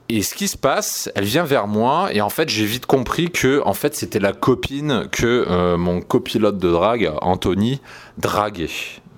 Et 0.08 0.22
ce 0.22 0.34
qui 0.34 0.46
se 0.46 0.56
passe, 0.56 1.10
elle 1.16 1.24
vient 1.24 1.42
vers 1.42 1.66
moi 1.66 2.10
et 2.12 2.20
en 2.20 2.28
fait 2.28 2.48
j'ai 2.48 2.64
vite 2.64 2.86
compris 2.86 3.30
que 3.30 3.60
en 3.64 3.74
fait 3.74 3.96
c'était 3.96 4.20
la 4.20 4.32
copine 4.32 5.08
que 5.10 5.46
euh, 5.48 5.76
mon 5.76 6.00
copilote 6.00 6.58
de 6.58 6.70
drague 6.70 7.10
Anthony 7.22 7.80
draguait. 8.18 8.68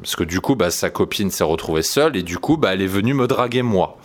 Parce 0.00 0.16
que 0.16 0.25
du 0.25 0.40
coup 0.40 0.54
bah, 0.54 0.70
sa 0.70 0.88
copine 0.88 1.30
s'est 1.30 1.44
retrouvée 1.44 1.82
seule 1.82 2.16
et 2.16 2.23
du 2.23 2.38
coup 2.38 2.56
bah, 2.56 2.73
elle 2.73 2.80
est 2.80 2.87
venue 2.87 3.12
me 3.12 3.26
draguer 3.26 3.62
moi. 3.62 3.98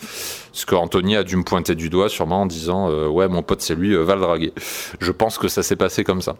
Parce 0.53 0.65
qu'Anthony 0.65 1.15
a 1.15 1.23
dû 1.23 1.35
me 1.35 1.43
pointer 1.43 1.73
du 1.73 1.89
doigt 1.89 2.09
sûrement 2.09 2.43
en 2.43 2.45
disant 2.45 2.87
euh, 2.91 3.07
ouais 3.07 3.27
mon 3.27 3.41
pote 3.41 3.61
c'est 3.61 3.73
lui, 3.73 3.95
euh, 3.95 4.03
va 4.03 4.13
le 4.13 4.21
draguer. 4.21 4.53
Je 4.99 5.11
pense 5.11 5.39
que 5.39 5.47
ça 5.47 5.63
s'est 5.63 5.75
passé 5.75 6.03
comme 6.03 6.21
ça. 6.21 6.35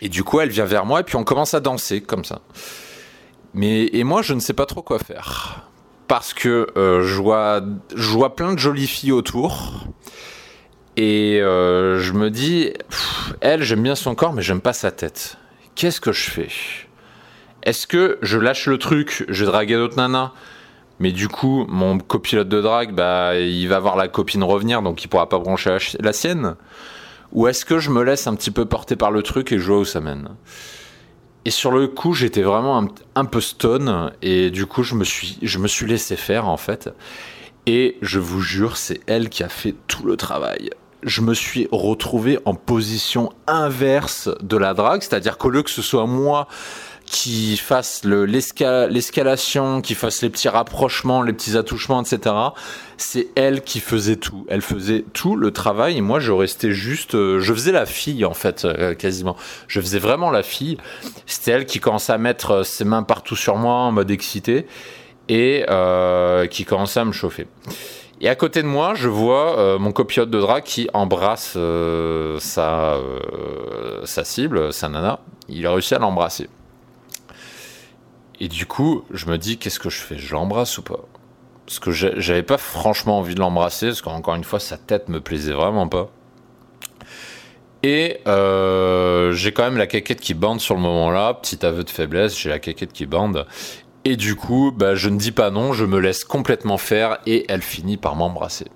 Et 0.00 0.08
du 0.08 0.24
coup 0.24 0.40
elle 0.40 0.48
vient 0.48 0.64
vers 0.64 0.86
moi 0.86 1.00
et 1.00 1.02
puis 1.02 1.16
on 1.16 1.24
commence 1.24 1.52
à 1.52 1.60
danser 1.60 2.00
comme 2.00 2.24
ça. 2.24 2.40
Mais 3.52 3.90
et 3.92 4.04
moi 4.04 4.22
je 4.22 4.32
ne 4.32 4.40
sais 4.40 4.54
pas 4.54 4.64
trop 4.64 4.80
quoi 4.80 4.98
faire 4.98 5.68
parce 6.08 6.32
que 6.32 6.68
euh, 6.78 7.02
je, 7.02 7.14
vois, 7.20 8.34
plein 8.34 8.54
de 8.54 8.58
jolies 8.58 8.86
filles 8.86 9.12
autour. 9.12 9.86
Et 10.96 11.40
je 11.42 12.12
me 12.12 12.30
dis, 12.30 12.72
elle, 13.42 13.62
j'aime 13.62 13.82
bien 13.82 13.94
son 13.94 14.14
corps, 14.14 14.32
mais 14.32 14.40
j'aime 14.40 14.62
pas 14.62 14.72
sa 14.72 14.90
tête. 14.90 15.36
Qu'est-ce 15.74 16.00
que 16.00 16.12
je 16.12 16.30
fais? 16.30 16.48
Est-ce 17.64 17.86
que 17.86 18.18
je 18.22 18.38
lâche 18.38 18.66
le 18.66 18.78
truc, 18.78 19.26
je 19.28 19.44
vais 19.44 19.50
draguer 19.50 19.74
d'autres 19.74 19.96
nanas 19.96 20.32
mais 20.98 21.12
du 21.12 21.28
coup, 21.28 21.66
mon 21.68 21.98
copilote 21.98 22.48
de 22.48 22.60
drague, 22.60 22.94
bah, 22.94 23.36
il 23.36 23.66
va 23.68 23.78
voir 23.78 23.96
la 23.96 24.08
copine 24.08 24.42
revenir, 24.42 24.82
donc 24.82 25.04
il 25.04 25.08
pourra 25.08 25.28
pas 25.28 25.38
brancher 25.38 25.76
la 26.00 26.12
sienne. 26.12 26.56
Ou 27.32 27.48
est-ce 27.48 27.64
que 27.64 27.78
je 27.78 27.90
me 27.90 28.02
laisse 28.02 28.26
un 28.26 28.34
petit 28.34 28.50
peu 28.50 28.64
porter 28.64 28.96
par 28.96 29.10
le 29.10 29.22
truc 29.22 29.52
et 29.52 29.58
je 29.58 29.66
vois 29.66 29.80
où 29.80 29.84
ça 29.84 30.00
mène 30.00 30.30
et 31.46 31.50
sur 31.50 31.70
le 31.70 31.86
coup, 31.86 32.12
j'étais 32.12 32.42
vraiment 32.42 32.88
un, 33.14 33.24
peu 33.24 33.40
stone 33.40 34.10
et 34.20 34.50
du 34.50 34.66
coup, 34.66 34.82
je 34.82 34.96
me 34.96 35.04
suis, 35.04 35.38
je 35.42 35.60
me 35.60 35.68
suis 35.68 35.86
laissé 35.86 36.16
faire 36.16 36.48
en 36.48 36.56
fait. 36.56 36.90
Et 37.66 37.98
je 38.02 38.18
vous 38.18 38.40
jure, 38.40 38.76
c'est 38.76 39.00
elle 39.06 39.28
qui 39.28 39.44
a 39.44 39.48
fait 39.48 39.76
tout 39.86 40.04
le 40.04 40.16
travail. 40.16 40.70
Je 41.04 41.20
me 41.20 41.34
suis 41.34 41.68
retrouvé 41.70 42.40
en 42.46 42.54
position 42.54 43.32
inverse 43.46 44.28
de 44.42 44.56
la 44.56 44.74
drague, 44.74 45.02
c'est-à-dire 45.02 45.38
qu'au 45.38 45.50
lieu 45.50 45.62
que 45.62 45.70
ce 45.70 45.82
soit 45.82 46.08
moi 46.08 46.48
qui 47.06 47.56
fasse 47.56 48.02
l'escalation, 48.04 49.80
qui 49.80 49.94
fasse 49.94 50.22
les 50.22 50.30
petits 50.30 50.48
rapprochements, 50.48 51.22
les 51.22 51.32
petits 51.32 51.56
attouchements, 51.56 52.02
etc. 52.02 52.34
C'est 52.96 53.28
elle 53.36 53.62
qui 53.62 53.80
faisait 53.80 54.16
tout. 54.16 54.44
Elle 54.48 54.62
faisait 54.62 55.04
tout 55.12 55.36
le 55.36 55.50
travail 55.50 56.00
moi 56.06 56.20
je 56.20 56.32
restais 56.32 56.72
juste, 56.72 57.14
euh, 57.14 57.40
je 57.40 57.52
faisais 57.52 57.72
la 57.72 57.84
fille 57.84 58.24
en 58.24 58.34
fait 58.34 58.64
euh, 58.64 58.94
quasiment. 58.94 59.36
Je 59.68 59.80
faisais 59.80 59.98
vraiment 59.98 60.30
la 60.30 60.42
fille. 60.42 60.78
C'était 61.26 61.50
elle 61.50 61.66
qui 61.66 61.80
commençait 61.80 62.12
à 62.12 62.18
mettre 62.18 62.50
euh, 62.52 62.62
ses 62.62 62.84
mains 62.84 63.02
partout 63.02 63.36
sur 63.36 63.56
moi 63.56 63.74
en 63.74 63.92
mode 63.92 64.10
excité 64.10 64.66
et 65.28 65.66
qui 66.50 66.64
commençait 66.64 67.00
à 67.00 67.04
me 67.04 67.10
chauffer. 67.10 67.48
Et 68.20 68.28
à 68.28 68.36
côté 68.36 68.62
de 68.62 68.68
moi, 68.68 68.94
je 68.94 69.08
vois 69.08 69.76
mon 69.80 69.90
copilote 69.90 70.30
de 70.30 70.38
drap 70.38 70.60
qui 70.60 70.88
embrasse 70.94 71.58
sa 72.38 73.00
cible, 74.06 74.72
sa 74.72 74.88
nana. 74.88 75.18
Il 75.48 75.66
a 75.66 75.72
réussi 75.72 75.96
à 75.96 75.98
l'embrasser. 75.98 76.48
Et 78.40 78.48
du 78.48 78.66
coup, 78.66 79.04
je 79.10 79.26
me 79.26 79.38
dis, 79.38 79.58
qu'est-ce 79.58 79.78
que 79.78 79.90
je 79.90 79.98
fais? 79.98 80.18
Je 80.18 80.34
l'embrasse 80.34 80.78
ou 80.78 80.82
pas? 80.82 81.00
Parce 81.64 81.78
que 81.78 81.90
j'avais 81.90 82.42
pas 82.42 82.58
franchement 82.58 83.18
envie 83.18 83.34
de 83.34 83.40
l'embrasser, 83.40 83.86
parce 83.86 84.02
qu'encore 84.02 84.34
une 84.34 84.44
fois, 84.44 84.60
sa 84.60 84.76
tête 84.76 85.08
me 85.08 85.20
plaisait 85.20 85.52
vraiment 85.52 85.88
pas. 85.88 86.10
Et 87.82 88.20
euh, 88.26 89.32
j'ai 89.32 89.52
quand 89.52 89.64
même 89.64 89.76
la 89.76 89.86
caquette 89.86 90.20
qui 90.20 90.34
bande 90.34 90.60
sur 90.60 90.74
le 90.74 90.80
moment-là, 90.80 91.34
petit 91.34 91.64
aveu 91.64 91.84
de 91.84 91.90
faiblesse, 91.90 92.38
j'ai 92.38 92.48
la 92.48 92.58
caquette 92.58 92.92
qui 92.92 93.06
bande. 93.06 93.46
Et 94.04 94.16
du 94.16 94.36
coup, 94.36 94.72
bah, 94.74 94.94
je 94.94 95.08
ne 95.08 95.18
dis 95.18 95.32
pas 95.32 95.50
non, 95.50 95.72
je 95.72 95.84
me 95.84 95.98
laisse 95.98 96.24
complètement 96.24 96.78
faire 96.78 97.18
et 97.26 97.44
elle 97.48 97.62
finit 97.62 97.96
par 97.96 98.16
m'embrasser. 98.16 98.66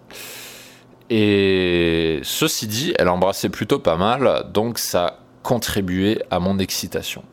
Et 1.09 2.21
ceci 2.23 2.67
dit, 2.67 2.95
elle 2.99 3.09
embrassait 3.09 3.49
plutôt 3.49 3.79
pas 3.79 3.97
mal, 3.97 4.47
donc 4.53 4.79
ça 4.79 5.19
contribuait 5.43 6.23
à 6.31 6.39
mon 6.39 6.59
excitation. 6.59 7.25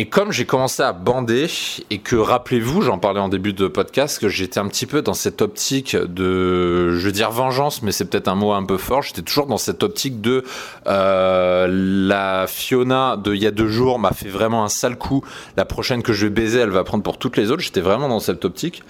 Et 0.00 0.06
comme 0.06 0.32
j'ai 0.32 0.46
commencé 0.46 0.82
à 0.82 0.94
bander, 0.94 1.46
et 1.90 1.98
que 1.98 2.16
rappelez-vous, 2.16 2.80
j'en 2.80 2.98
parlais 2.98 3.20
en 3.20 3.28
début 3.28 3.52
de 3.52 3.68
podcast, 3.68 4.18
que 4.18 4.30
j'étais 4.30 4.58
un 4.58 4.66
petit 4.66 4.86
peu 4.86 5.02
dans 5.02 5.12
cette 5.12 5.42
optique 5.42 5.94
de, 5.94 6.96
je 6.96 7.04
veux 7.04 7.12
dire 7.12 7.30
vengeance, 7.30 7.82
mais 7.82 7.92
c'est 7.92 8.06
peut-être 8.06 8.28
un 8.28 8.34
mot 8.34 8.52
un 8.52 8.64
peu 8.64 8.78
fort, 8.78 9.02
j'étais 9.02 9.20
toujours 9.20 9.44
dans 9.44 9.58
cette 9.58 9.82
optique 9.82 10.22
de 10.22 10.42
euh, 10.86 11.66
la 11.70 12.46
Fiona 12.48 13.18
de 13.18 13.34
il 13.34 13.42
y 13.42 13.46
a 13.46 13.50
deux 13.50 13.68
jours 13.68 13.98
m'a 13.98 14.12
fait 14.12 14.30
vraiment 14.30 14.64
un 14.64 14.70
sale 14.70 14.96
coup, 14.96 15.22
la 15.58 15.66
prochaine 15.66 16.02
que 16.02 16.14
je 16.14 16.24
vais 16.24 16.30
baiser, 16.30 16.60
elle 16.60 16.70
va 16.70 16.82
prendre 16.82 17.02
pour 17.02 17.18
toutes 17.18 17.36
les 17.36 17.50
autres, 17.50 17.60
j'étais 17.60 17.82
vraiment 17.82 18.08
dans 18.08 18.20
cette 18.20 18.46
optique. 18.46 18.82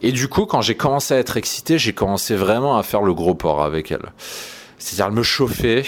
Et 0.00 0.12
du 0.12 0.28
coup, 0.28 0.46
quand 0.46 0.62
j'ai 0.62 0.76
commencé 0.76 1.12
à 1.12 1.18
être 1.18 1.36
excité, 1.36 1.76
j'ai 1.78 1.92
commencé 1.92 2.36
vraiment 2.36 2.78
à 2.78 2.82
faire 2.82 3.02
le 3.02 3.12
gros 3.12 3.34
porc 3.34 3.62
avec 3.62 3.92
elle. 3.92 4.14
C'est-à-dire, 4.78 5.08
elle 5.08 5.12
me 5.12 5.22
chauffait, 5.22 5.84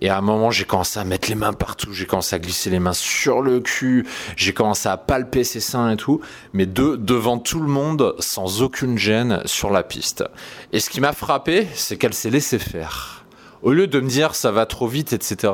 et 0.00 0.08
à 0.08 0.18
un 0.18 0.20
moment, 0.20 0.50
j'ai 0.50 0.64
commencé 0.64 0.98
à 0.98 1.04
mettre 1.04 1.28
les 1.28 1.34
mains 1.34 1.52
partout, 1.52 1.92
j'ai 1.92 2.06
commencé 2.06 2.36
à 2.36 2.38
glisser 2.38 2.70
les 2.70 2.78
mains 2.78 2.92
sur 2.92 3.40
le 3.40 3.60
cul, 3.60 4.06
j'ai 4.36 4.52
commencé 4.52 4.88
à 4.88 4.96
palper 4.96 5.44
ses 5.44 5.60
seins 5.60 5.92
et 5.92 5.96
tout, 5.96 6.20
mais 6.52 6.66
de, 6.66 6.96
devant 6.96 7.38
tout 7.38 7.60
le 7.60 7.68
monde, 7.68 8.14
sans 8.18 8.62
aucune 8.62 8.98
gêne, 8.98 9.40
sur 9.44 9.70
la 9.70 9.82
piste. 9.82 10.24
Et 10.72 10.80
ce 10.80 10.90
qui 10.90 11.00
m'a 11.00 11.12
frappé, 11.12 11.66
c'est 11.74 11.96
qu'elle 11.96 12.14
s'est 12.14 12.30
laissée 12.30 12.58
faire. 12.58 13.24
Au 13.62 13.72
lieu 13.72 13.86
de 13.86 14.00
me 14.00 14.08
dire 14.08 14.34
ça 14.34 14.50
va 14.50 14.66
trop 14.66 14.86
vite, 14.86 15.12
etc., 15.12 15.52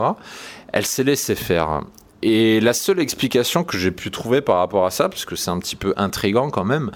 elle 0.73 0.87
s'est 0.87 1.05
laissée 1.05 1.35
faire. 1.35 1.83
Et 2.23 2.61
la 2.61 2.73
seule 2.73 3.01
explication 3.01 3.65
que 3.65 3.77
j'ai 3.77 3.91
pu 3.91 4.11
trouver 4.11 4.41
par 4.41 4.59
rapport 4.59 4.87
à 4.87 4.91
ça, 4.91 5.09
parce 5.09 5.25
que 5.25 5.35
c'est 5.35 5.51
un 5.51 5.59
petit 5.59 5.77
peu 5.77 5.93
intrigant 5.97 6.51
quand 6.51 6.65
même, 6.65 6.91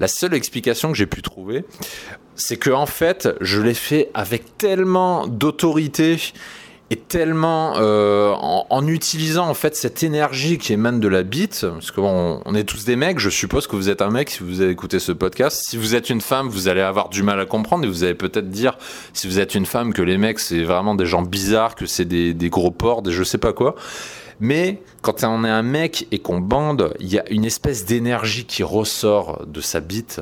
la 0.00 0.08
seule 0.08 0.32
explication 0.32 0.90
que 0.90 0.96
j'ai 0.96 1.06
pu 1.06 1.20
trouver, 1.20 1.64
c'est 2.34 2.56
que 2.56 2.70
en 2.70 2.86
fait, 2.86 3.28
je 3.40 3.60
l'ai 3.60 3.74
fait 3.74 4.10
avec 4.14 4.56
tellement 4.56 5.26
d'autorité 5.26 6.18
et 6.90 6.96
tellement 6.96 7.74
euh, 7.76 8.32
en, 8.32 8.86
utilisant 8.88 9.48
en 9.48 9.54
fait 9.54 9.76
cette 9.76 10.02
énergie 10.02 10.58
qui 10.58 10.72
émane 10.72 10.98
de 10.98 11.06
la 11.06 11.22
bite, 11.22 11.64
parce 11.72 11.92
que 11.92 12.00
on 12.00 12.54
est 12.54 12.64
tous 12.64 12.84
des 12.84 12.96
mecs, 12.96 13.20
je 13.20 13.30
suppose 13.30 13.68
que 13.68 13.76
vous 13.76 13.88
êtes 13.88 14.02
un 14.02 14.10
mec 14.10 14.28
si 14.30 14.42
vous 14.42 14.60
avez 14.60 14.72
écouté 14.72 14.98
ce 14.98 15.12
podcast. 15.12 15.62
Si 15.68 15.76
vous 15.76 15.94
êtes 15.94 16.10
une 16.10 16.20
femme, 16.20 16.48
vous 16.48 16.66
allez 16.66 16.80
avoir 16.80 17.08
du 17.08 17.22
mal 17.22 17.38
à 17.38 17.46
comprendre 17.46 17.84
et 17.84 17.88
vous 17.88 18.02
allez 18.02 18.14
peut-être 18.14 18.50
dire, 18.50 18.76
si 19.12 19.28
vous 19.28 19.38
êtes 19.38 19.54
une 19.54 19.66
femme, 19.66 19.92
que 19.92 20.02
les 20.02 20.18
mecs 20.18 20.40
c'est 20.40 20.64
vraiment 20.64 20.96
des 20.96 21.06
gens 21.06 21.22
bizarres, 21.22 21.76
que 21.76 21.86
c'est 21.86 22.04
des, 22.04 22.34
des 22.34 22.50
gros 22.50 22.72
porcs, 22.72 23.02
des 23.02 23.12
je 23.12 23.22
sais 23.22 23.38
pas 23.38 23.52
quoi. 23.52 23.76
Mais 24.40 24.82
quand 25.02 25.22
on 25.22 25.44
est 25.44 25.50
un 25.50 25.62
mec 25.62 26.08
et 26.10 26.18
qu'on 26.18 26.40
bande, 26.40 26.94
il 26.98 27.08
y 27.08 27.18
a 27.18 27.30
une 27.30 27.44
espèce 27.44 27.84
d'énergie 27.84 28.46
qui 28.46 28.62
ressort 28.62 29.46
de 29.46 29.60
sa 29.60 29.80
bite. 29.80 30.20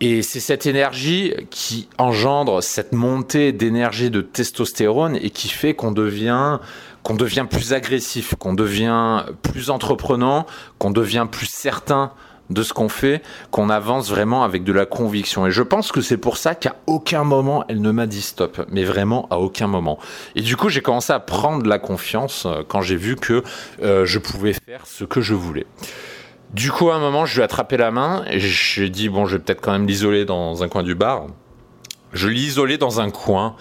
Et 0.00 0.22
c'est 0.22 0.40
cette 0.40 0.66
énergie 0.66 1.32
qui 1.50 1.88
engendre 1.96 2.62
cette 2.62 2.92
montée 2.92 3.52
d'énergie 3.52 4.10
de 4.10 4.20
testostérone 4.20 5.16
et 5.16 5.30
qui 5.30 5.48
fait 5.48 5.74
qu'on 5.74 5.92
devient 5.92 6.58
devient 7.14 7.46
plus 7.48 7.72
agressif, 7.72 8.34
qu'on 8.38 8.54
devient 8.54 9.24
plus 9.42 9.70
entreprenant, 9.70 10.46
qu'on 10.78 10.90
devient 10.90 11.26
plus 11.30 11.46
certain 11.46 12.12
de 12.48 12.62
ce 12.62 12.72
qu'on 12.72 12.88
fait, 12.88 13.22
qu'on 13.50 13.70
avance 13.70 14.08
vraiment 14.08 14.44
avec 14.44 14.62
de 14.62 14.72
la 14.72 14.86
conviction. 14.86 15.46
Et 15.46 15.50
je 15.50 15.62
pense 15.62 15.90
que 15.90 16.00
c'est 16.00 16.16
pour 16.16 16.36
ça 16.36 16.54
qu'à 16.54 16.76
aucun 16.86 17.24
moment 17.24 17.64
elle 17.68 17.80
ne 17.80 17.90
m'a 17.90 18.06
dit 18.06 18.22
stop, 18.22 18.64
mais 18.70 18.84
vraiment 18.84 19.26
à 19.30 19.38
aucun 19.38 19.66
moment. 19.66 19.98
Et 20.36 20.42
du 20.42 20.56
coup, 20.56 20.68
j'ai 20.68 20.80
commencé 20.80 21.12
à 21.12 21.18
prendre 21.18 21.66
la 21.66 21.78
confiance 21.78 22.46
euh, 22.46 22.62
quand 22.66 22.82
j'ai 22.82 22.96
vu 22.96 23.16
que 23.16 23.42
euh, 23.82 24.06
je 24.06 24.18
pouvais 24.18 24.52
faire 24.52 24.86
ce 24.86 25.04
que 25.04 25.20
je 25.20 25.34
voulais. 25.34 25.66
Du 26.52 26.70
coup, 26.70 26.90
à 26.90 26.94
un 26.94 26.98
moment, 26.98 27.26
je 27.26 27.34
lui 27.34 27.40
ai 27.40 27.44
attrapé 27.44 27.76
la 27.76 27.90
main 27.90 28.24
et 28.28 28.38
j'ai 28.38 28.88
dit 28.88 29.08
bon, 29.08 29.26
je 29.26 29.36
vais 29.36 29.42
peut-être 29.42 29.60
quand 29.60 29.72
même 29.72 29.86
l'isoler 29.86 30.24
dans 30.24 30.62
un 30.62 30.68
coin 30.68 30.82
du 30.82 30.94
bar. 30.94 31.26
Je 32.12 32.28
l'ai 32.28 32.40
isolé 32.40 32.78
dans 32.78 33.00
un 33.00 33.10
coin. 33.10 33.56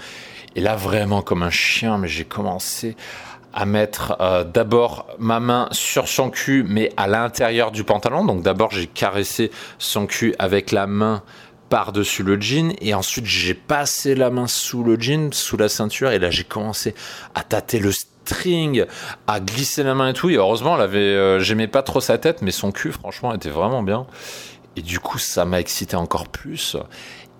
Et 0.55 0.61
là, 0.61 0.75
vraiment 0.75 1.21
comme 1.21 1.43
un 1.43 1.49
chien, 1.49 1.97
mais 1.97 2.07
j'ai 2.07 2.23
commencé 2.23 2.95
à 3.53 3.65
mettre 3.65 4.17
euh, 4.19 4.43
d'abord 4.43 5.07
ma 5.17 5.39
main 5.39 5.67
sur 5.71 6.07
son 6.07 6.29
cul, 6.29 6.65
mais 6.67 6.91
à 6.97 7.07
l'intérieur 7.07 7.71
du 7.71 7.83
pantalon. 7.83 8.23
Donc 8.23 8.43
d'abord, 8.43 8.71
j'ai 8.71 8.87
caressé 8.87 9.49
son 9.79 10.07
cul 10.07 10.35
avec 10.39 10.71
la 10.71 10.87
main 10.87 11.23
par-dessus 11.69 12.23
le 12.23 12.39
jean 12.39 12.73
et 12.79 12.93
ensuite 12.93 13.25
j'ai 13.25 13.53
passé 13.53 14.13
la 14.13 14.29
main 14.29 14.47
sous 14.47 14.83
le 14.83 14.99
jean, 14.99 15.33
sous 15.33 15.57
la 15.57 15.67
ceinture 15.67 16.11
et 16.11 16.19
là 16.19 16.29
j'ai 16.29 16.43
commencé 16.43 16.93
à 17.33 17.43
tâter 17.43 17.79
le 17.79 17.91
string, 18.25 18.85
à 19.27 19.39
glisser 19.39 19.83
la 19.83 19.93
main 19.93 20.09
et 20.09 20.13
tout. 20.13 20.29
Et 20.29 20.35
heureusement, 20.35 20.75
elle 20.75 20.81
avait, 20.81 20.99
euh, 20.99 21.39
j'aimais 21.39 21.67
pas 21.67 21.83
trop 21.83 22.01
sa 22.01 22.17
tête, 22.17 22.41
mais 22.41 22.51
son 22.51 22.71
cul, 22.71 22.91
franchement, 22.91 23.33
était 23.33 23.49
vraiment 23.49 23.83
bien. 23.83 24.07
Et 24.75 24.81
du 24.81 24.99
coup, 24.99 25.19
ça 25.19 25.45
m'a 25.45 25.59
excité 25.59 25.95
encore 25.95 26.27
plus. 26.27 26.75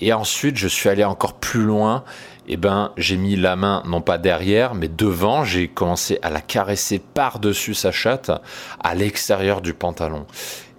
Et 0.02 0.14
ensuite, 0.14 0.58
je 0.58 0.68
suis 0.68 0.90
allé 0.90 1.04
encore 1.04 1.34
plus 1.34 1.64
loin. 1.64 2.04
Et 2.48 2.58
ben, 2.58 2.92
j'ai 2.98 3.18
mis 3.18 3.36
la 3.36 3.56
main, 3.56 3.82
non 3.88 4.02
pas 4.02 4.18
derrière, 4.18 4.76
mais 4.76 4.88
devant. 4.88 5.44
J'ai 5.44 5.68
commencé 5.68 6.20
à 6.22 6.30
la 6.30 6.42
caresser 6.42 7.00
par-dessus 7.00 7.74
sa 7.74 7.92
chatte, 7.92 8.32
à 8.80 8.96
l'extérieur 8.96 9.62
du 9.62 9.74
pantalon. 9.74 10.26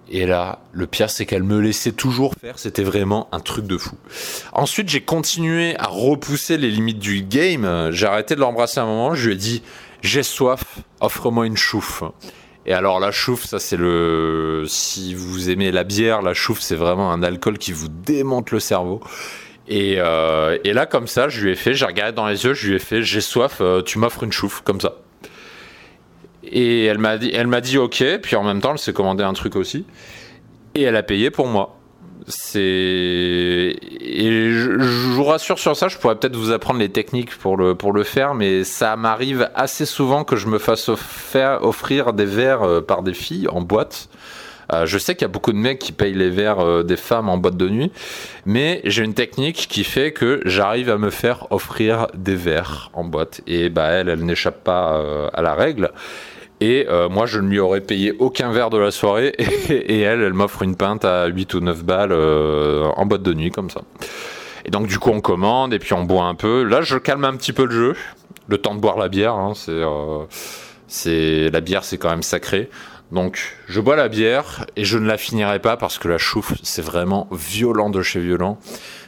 Et 0.09 0.25
là, 0.25 0.59
le 0.71 0.87
pire, 0.87 1.09
c'est 1.09 1.25
qu'elle 1.25 1.43
me 1.43 1.59
laissait 1.59 1.91
toujours 1.91 2.33
faire. 2.39 2.57
C'était 2.57 2.83
vraiment 2.83 3.27
un 3.33 3.41
truc 3.41 3.67
de 3.67 3.77
fou. 3.77 3.97
Ensuite, 4.53 4.87
j'ai 4.87 5.01
continué 5.01 5.77
à 5.77 5.87
repousser 5.87 6.57
les 6.57 6.71
limites 6.71 6.99
du 6.99 7.23
game. 7.23 7.89
J'ai 7.91 8.05
arrêté 8.05 8.35
de 8.35 8.39
l'embrasser 8.39 8.79
un 8.79 8.85
moment. 8.85 9.13
Je 9.15 9.27
lui 9.27 9.33
ai 9.33 9.37
dit, 9.37 9.63
j'ai 10.01 10.23
soif, 10.23 10.63
offre-moi 10.99 11.45
une 11.45 11.57
chouffe. 11.57 12.03
Et 12.65 12.73
alors 12.73 12.99
la 12.99 13.11
chouffe, 13.11 13.45
ça 13.45 13.59
c'est 13.59 13.77
le... 13.77 14.63
Si 14.67 15.13
vous 15.13 15.49
aimez 15.49 15.71
la 15.71 15.83
bière, 15.83 16.21
la 16.21 16.33
chouffe 16.33 16.59
c'est 16.59 16.75
vraiment 16.75 17.11
un 17.11 17.23
alcool 17.23 17.57
qui 17.57 17.71
vous 17.71 17.87
démonte 17.87 18.51
le 18.51 18.59
cerveau. 18.59 19.01
Et, 19.69 19.95
euh, 19.97 20.57
là 20.63 20.85
comme 20.85 21.07
ça, 21.07 21.29
je 21.29 21.43
lui 21.43 21.51
ai 21.51 21.55
fait, 21.55 21.73
j'ai 21.73 21.85
regardé 21.85 22.13
dans 22.13 22.27
les 22.27 22.45
yeux, 22.45 22.53
je 22.53 22.67
lui 22.67 22.75
ai 22.75 22.79
fait, 22.79 23.01
j'ai 23.03 23.21
soif, 23.21 23.57
euh, 23.61 23.81
tu 23.81 23.99
m'offres 23.99 24.23
une 24.23 24.31
chouffe, 24.31 24.61
comme 24.61 24.79
ça. 24.79 24.95
Et 26.43 26.85
elle 26.85 26.99
m'a 26.99 27.17
dit, 27.17 27.31
elle 27.33 27.47
m'a 27.47 27.61
dit 27.61 27.77
ok, 27.77 28.03
puis 28.21 28.35
en 28.35 28.43
même 28.43 28.61
temps 28.61 28.71
elle 28.71 28.77
s'est 28.79 28.93
commandé 28.93 29.23
un 29.23 29.33
truc 29.33 29.55
aussi. 29.55 29.85
Et 30.75 30.83
elle 30.83 30.95
a 30.95 31.03
payé 31.03 31.31
pour 31.31 31.47
moi 31.47 31.76
c'est 32.27 33.75
je, 33.81 35.09
vous 35.13 35.23
rassure 35.23 35.59
sur 35.59 35.77
ça, 35.77 35.87
je 35.87 35.97
pourrais 35.97 36.15
peut-être 36.15 36.35
vous 36.35 36.51
apprendre 36.51 36.79
les 36.79 36.89
techniques 36.89 37.35
pour 37.37 37.55
le 37.55 37.73
pour 37.73 37.93
le 37.93 38.03
faire, 38.03 38.33
mais 38.33 38.63
ça 38.63 38.95
m'arrive 38.97 39.49
assez 39.55 39.85
souvent 39.85 40.23
que 40.23 40.35
je 40.35 40.47
me 40.47 40.59
fasse 40.59 40.89
offrir 40.89 42.13
des 42.13 42.25
verres 42.25 42.63
euh, 42.63 42.81
par 42.81 43.01
des 43.01 43.13
filles 43.13 43.47
en 43.47 43.61
boîte. 43.61 44.09
Euh, 44.73 44.85
je 44.85 44.97
sais 44.97 45.15
qu'il 45.15 45.21
y 45.21 45.25
a 45.25 45.29
beaucoup 45.29 45.53
de 45.53 45.57
mecs 45.57 45.79
qui 45.79 45.93
payent 45.93 46.13
les 46.13 46.29
verres 46.29 46.59
euh, 46.59 46.83
des 46.83 46.97
femmes 46.97 47.29
en 47.29 47.37
boîte 47.37 47.55
de 47.55 47.69
nuit, 47.69 47.93
mais 48.45 48.81
j'ai 48.83 49.05
une 49.05 49.13
technique 49.13 49.67
qui 49.69 49.85
fait 49.85 50.11
que 50.11 50.41
j'arrive 50.43 50.89
à 50.89 50.97
me 50.97 51.09
faire 51.09 51.47
offrir 51.51 52.07
des 52.13 52.35
verres 52.35 52.91
en 52.93 53.05
boîte. 53.05 53.39
Et 53.47 53.69
bah 53.69 53.87
elle, 53.87 54.09
elle 54.09 54.25
n'échappe 54.25 54.65
pas 54.65 55.29
à 55.33 55.41
la 55.41 55.53
règle. 55.53 55.91
Et 56.59 56.87
euh, 56.89 57.07
moi, 57.07 57.25
je 57.25 57.39
ne 57.39 57.47
lui 57.49 57.59
aurais 57.59 57.81
payé 57.81 58.13
aucun 58.19 58.51
verre 58.51 58.69
de 58.69 58.77
la 58.77 58.91
soirée. 58.91 59.33
Et, 59.69 60.01
elle, 60.01 60.21
elle 60.21 60.33
m'offre 60.33 60.63
une 60.63 60.75
pinte 60.75 61.05
à 61.05 61.27
8 61.27 61.53
ou 61.53 61.59
9 61.59 61.83
balles 61.83 62.11
euh, 62.11 62.85
en 62.95 63.05
boîte 63.05 63.23
de 63.23 63.33
nuit, 63.33 63.51
comme 63.51 63.69
ça. 63.69 63.81
Et 64.65 64.71
donc, 64.71 64.87
du 64.87 64.99
coup, 64.99 65.11
on 65.11 65.21
commande 65.21 65.73
et 65.73 65.79
puis 65.79 65.93
on 65.93 66.03
boit 66.03 66.25
un 66.25 66.35
peu. 66.35 66.63
Là, 66.63 66.81
je 66.81 66.97
calme 66.97 67.23
un 67.25 67.35
petit 67.35 67.53
peu 67.53 67.65
le 67.65 67.71
jeu. 67.71 67.95
Le 68.47 68.57
temps 68.57 68.75
de 68.75 68.79
boire 68.79 68.97
la 68.97 69.09
bière, 69.09 69.33
hein, 69.33 69.53
c'est, 69.55 69.71
euh, 69.71 70.23
c'est 70.87 71.49
la 71.49 71.61
bière, 71.61 71.83
c'est 71.83 71.97
quand 71.97 72.09
même 72.09 72.23
sacré. 72.23 72.69
Donc, 73.11 73.55
je 73.67 73.79
bois 73.79 73.95
la 73.95 74.09
bière 74.09 74.65
et 74.75 74.83
je 74.83 74.97
ne 74.97 75.05
la 75.05 75.17
finirai 75.17 75.59
pas 75.59 75.77
parce 75.77 75.97
que 75.97 76.07
la 76.07 76.17
chouffe, 76.17 76.53
c'est 76.63 76.81
vraiment 76.81 77.29
violent 77.31 77.89
de 77.89 78.01
chez 78.01 78.19
violent. 78.19 78.57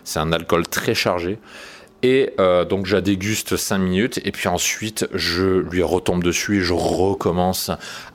C'est 0.03 0.19
un 0.19 0.31
alcool 0.31 0.67
très 0.67 0.93
chargé. 0.93 1.39
Et 2.01 2.33
euh, 2.39 2.63
donc 2.63 2.85
je 2.85 2.95
la 2.95 3.01
déguste 3.01 3.57
5 3.57 3.77
minutes 3.77 4.19
et 4.23 4.31
puis 4.31 4.47
ensuite 4.47 5.07
je 5.13 5.43
lui 5.43 5.83
retombe 5.83 6.23
dessus 6.23 6.57
et 6.57 6.62
je 6.62 6.71
recommence 6.71 7.71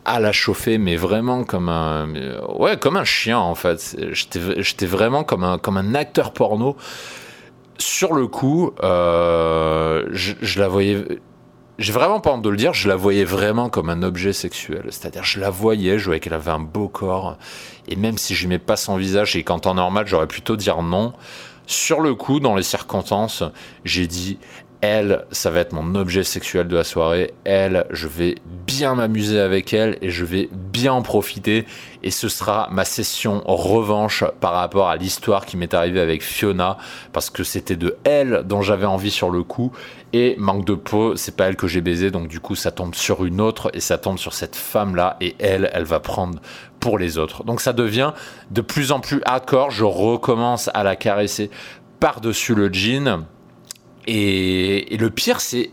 à 0.07 0.21
la 0.21 0.33
chauffer 0.33 0.79
mais 0.79 0.97
vraiment 0.97 1.45
comme 1.45 1.69
un 1.69 2.09
ouais 2.59 2.79
comme 2.79 2.97
un 2.97 3.05
chien 3.05 3.39
en 3.39 3.55
fait. 3.55 3.97
J'étais 4.13 4.87
vraiment 4.87 5.23
comme 5.23 5.45
un 5.45 5.59
comme 5.59 5.77
un 5.77 5.95
acteur 5.95 6.33
porno. 6.33 6.77
Sur 7.79 8.15
le 8.15 8.29
coup, 8.29 8.73
euh, 8.83 10.07
je, 10.13 10.61
la 10.61 10.69
voyais. 10.69 11.05
J'ai 11.79 11.93
vraiment 11.93 12.21
pas 12.21 12.31
honte 12.31 12.43
de 12.43 12.49
le 12.49 12.57
dire, 12.57 12.73
je 12.73 12.89
la 12.89 12.95
voyais 12.95 13.25
vraiment 13.25 13.69
comme 13.69 13.91
un 13.91 14.05
objet 14.05 14.33
sexuel. 14.33 14.85
C'est-à-dire, 14.91 15.25
je 15.25 15.41
la 15.41 15.51
voyais, 15.51 15.99
je 15.99 16.05
voyais 16.05 16.21
qu'elle 16.21 16.35
avait 16.35 16.53
un 16.53 16.61
beau 16.61 16.87
corps. 16.87 17.37
Et 17.89 17.97
même 17.97 18.17
si 18.17 18.37
je 18.37 18.47
n'aimais 18.47 18.61
pas 18.61 18.77
son 18.77 18.97
visage 18.97 19.35
et 19.35 19.43
qu'en 19.43 19.59
temps 19.59 19.75
normal, 19.75 20.07
j'aurais 20.07 20.29
plutôt 20.29 20.55
dire 20.55 20.83
non, 20.83 21.15
sur 21.67 22.01
le 22.01 22.15
coup, 22.15 22.41
dans 22.41 22.55
les 22.55 22.63
circonstances, 22.63 23.43
j'ai 23.85 24.07
dit 24.07 24.39
elle, 24.87 25.25
ça 25.31 25.51
va 25.51 25.61
être 25.61 25.73
mon 25.73 25.95
objet 25.95 26.25
sexuel 26.25 26.69
de 26.69 26.77
la 26.77 26.85
soirée. 26.85 27.33
Elle, 27.45 27.87
je 27.89 28.07
vais 28.07 28.35
bien 28.67 28.95
m'amuser 28.97 29.41
avec 29.41 29.73
elle 29.73 29.97
et 30.03 30.11
je 30.11 30.27
vais 30.27 30.51
bien 30.53 30.93
en 30.93 31.01
profiter. 31.01 31.65
Et 32.03 32.11
ce 32.11 32.29
sera 32.29 32.69
ma 32.71 32.85
session 32.85 33.43
revanche 33.47 34.25
par 34.41 34.53
rapport 34.53 34.91
à 34.91 34.97
l'histoire 34.97 35.47
qui 35.47 35.57
m'est 35.57 35.73
arrivée 35.73 36.01
avec 36.01 36.23
Fiona 36.23 36.77
parce 37.15 37.31
que 37.31 37.45
c'était 37.45 37.77
de 37.77 37.97
elle 38.05 38.43
dont 38.45 38.61
j'avais 38.61 38.85
envie 38.85 39.11
sur 39.11 39.31
le 39.31 39.43
coup. 39.43 39.73
Et 40.13 40.35
manque 40.37 40.67
de 40.67 40.75
peau, 40.75 41.17
c'est 41.17 41.35
pas 41.35 41.47
elle 41.47 41.57
que 41.57 41.67
j'ai 41.67 41.81
baisé, 41.81 42.11
donc 42.11 42.29
du 42.29 42.39
coup 42.39 42.55
ça 42.55 42.71
tombe 42.71 42.95
sur 42.95 43.25
une 43.25 43.41
autre 43.41 43.71
et 43.73 43.81
ça 43.81 43.97
tombe 43.97 44.19
sur 44.19 44.35
cette 44.35 44.55
femme 44.55 44.97
là 44.97 45.17
et 45.23 45.35
elle, 45.39 45.71
elle 45.73 45.85
va 45.85 45.99
prendre 45.99 46.39
les 46.99 47.19
autres. 47.19 47.45
Donc 47.45 47.61
ça 47.61 47.73
devient 47.73 48.13
de 48.51 48.61
plus 48.61 48.93
en 48.93 49.01
plus 49.01 49.21
hardcore. 49.25 49.71
Je 49.71 49.85
recommence 49.85 50.71
à 50.75 50.83
la 50.83 50.97
caresser 50.97 51.51
par-dessus 52.01 52.55
le 52.55 52.73
jean 52.73 53.25
et, 54.07 54.97
le 54.99 55.11
pire, 55.11 55.41
c'est 55.41 55.71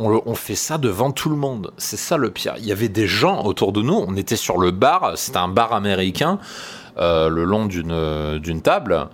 on, 0.00 0.34
fait 0.34 0.54
ça 0.54 0.78
devant 0.78 1.10
tout 1.10 1.28
le 1.28 1.36
monde. 1.36 1.72
C'est 1.76 1.96
ça 1.96 2.16
le 2.16 2.30
pire. 2.30 2.54
Il 2.58 2.66
y 2.66 2.72
avait 2.72 2.88
des 2.88 3.08
gens 3.08 3.44
autour 3.44 3.72
de 3.72 3.82
nous. 3.82 4.04
On 4.06 4.16
était 4.16 4.36
sur 4.36 4.58
le 4.58 4.70
bar. 4.70 5.12
C'était 5.16 5.38
un 5.38 5.48
bar 5.48 5.72
américain 5.72 6.38
euh, 6.98 7.28
le 7.28 7.44
long 7.44 7.66
d'une 7.66 8.62
table. 8.62 9.08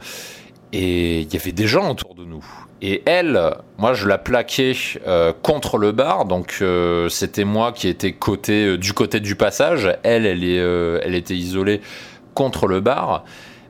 Et 0.74 1.20
il 1.20 1.32
y 1.32 1.36
avait 1.36 1.52
des 1.52 1.68
gens 1.68 1.88
autour 1.92 2.16
de 2.16 2.24
nous. 2.24 2.44
Et 2.82 3.02
elle, 3.06 3.40
moi, 3.78 3.94
je 3.94 4.08
la 4.08 4.18
plaquais 4.18 4.74
euh, 5.06 5.32
contre 5.40 5.78
le 5.78 5.92
bar. 5.92 6.24
Donc, 6.24 6.58
euh, 6.60 7.08
c'était 7.08 7.44
moi 7.44 7.72
qui 7.72 7.86
étais 7.86 8.12
côté, 8.12 8.76
du 8.76 8.92
côté 8.92 9.20
du 9.20 9.36
passage. 9.36 9.96
Elle, 10.02 10.26
elle, 10.26 10.42
est, 10.42 10.56
elle 10.56 11.14
était 11.14 11.36
isolée 11.36 11.80
contre 12.34 12.66
le 12.66 12.80
bar. 12.80 13.24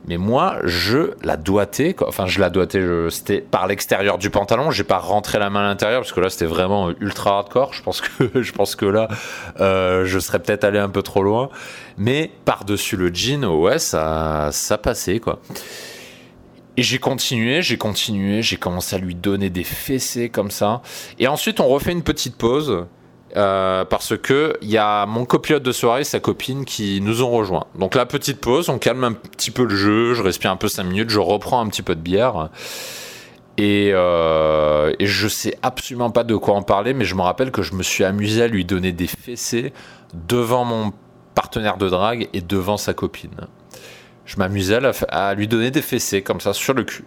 Mais 0.06 0.18
moi, 0.18 0.56
je 0.64 1.12
la 1.22 1.36
doigtais, 1.36 1.96
enfin 2.06 2.26
je 2.26 2.38
la 2.38 2.50
doigtais, 2.50 2.82
c'était 3.08 3.40
par 3.40 3.66
l'extérieur 3.66 4.18
du 4.18 4.28
pantalon, 4.28 4.70
j'ai 4.70 4.84
pas 4.84 4.98
rentré 4.98 5.38
la 5.38 5.48
main 5.48 5.60
à 5.60 5.68
l'intérieur 5.68 6.02
parce 6.02 6.12
que 6.12 6.20
là 6.20 6.28
c'était 6.28 6.44
vraiment 6.44 6.90
ultra 7.00 7.38
hardcore. 7.38 7.72
Je 7.72 7.82
pense 7.82 8.02
que 8.02 8.42
je 8.42 8.52
pense 8.52 8.76
que 8.76 8.84
là, 8.84 9.08
euh, 9.60 10.04
je 10.04 10.18
serais 10.18 10.40
peut-être 10.40 10.64
allé 10.64 10.78
un 10.78 10.90
peu 10.90 11.02
trop 11.02 11.22
loin. 11.22 11.48
Mais 11.96 12.30
par 12.44 12.64
dessus 12.66 12.96
le 12.96 13.14
jean, 13.14 13.46
ouais, 13.46 13.78
ça 13.78 14.50
ça 14.52 14.76
passait 14.76 15.20
quoi. 15.20 15.40
Et 16.76 16.82
j'ai 16.82 16.98
continué, 16.98 17.62
j'ai 17.62 17.78
continué, 17.78 18.42
j'ai 18.42 18.56
commencé 18.56 18.96
à 18.96 18.98
lui 18.98 19.14
donner 19.14 19.50
des 19.50 19.64
fessées 19.64 20.28
comme 20.28 20.50
ça. 20.50 20.82
Et 21.18 21.28
ensuite 21.28 21.60
on 21.60 21.68
refait 21.68 21.92
une 21.92 22.02
petite 22.02 22.36
pause 22.36 22.86
euh, 23.36 23.84
parce 23.84 24.16
que 24.16 24.56
il 24.62 24.70
y 24.70 24.78
a 24.78 25.06
mon 25.06 25.24
copilote 25.24 25.62
de 25.62 25.72
soirée 25.72 26.04
sa 26.04 26.20
copine 26.20 26.64
qui 26.64 27.00
nous 27.00 27.22
ont 27.22 27.30
rejoints. 27.30 27.66
Donc 27.78 27.94
la 27.94 28.06
petite 28.06 28.40
pause, 28.40 28.68
on 28.68 28.78
calme 28.78 29.04
un 29.04 29.12
petit 29.12 29.50
peu 29.50 29.64
le 29.64 29.74
jeu, 29.74 30.14
je 30.14 30.22
respire 30.22 30.50
un 30.50 30.56
peu 30.56 30.68
5 30.68 30.84
minutes, 30.84 31.10
je 31.10 31.18
reprends 31.18 31.60
un 31.60 31.68
petit 31.68 31.82
peu 31.82 31.94
de 31.94 32.00
bière. 32.00 32.50
Et, 33.56 33.90
euh, 33.92 34.92
et, 34.98 35.06
je 35.06 35.28
sais 35.28 35.56
absolument 35.62 36.10
pas 36.10 36.24
de 36.24 36.34
quoi 36.34 36.54
en 36.54 36.62
parler, 36.62 36.92
mais 36.92 37.04
je 37.04 37.14
me 37.14 37.22
rappelle 37.22 37.52
que 37.52 37.62
je 37.62 37.74
me 37.74 37.84
suis 37.84 38.02
amusé 38.02 38.42
à 38.42 38.48
lui 38.48 38.64
donner 38.64 38.90
des 38.90 39.06
fessées 39.06 39.72
devant 40.12 40.64
mon 40.64 40.92
partenaire 41.36 41.76
de 41.76 41.88
drague 41.88 42.28
et 42.32 42.40
devant 42.40 42.76
sa 42.76 42.94
copine. 42.94 43.46
Je 44.26 44.36
m'amusais 44.36 44.78
à, 45.08 45.34
lui 45.34 45.48
donner 45.48 45.70
des 45.70 45.82
fessées 45.82 46.22
comme 46.22 46.40
ça 46.40 46.52
sur 46.52 46.74
le 46.74 46.84
cul. 46.84 47.04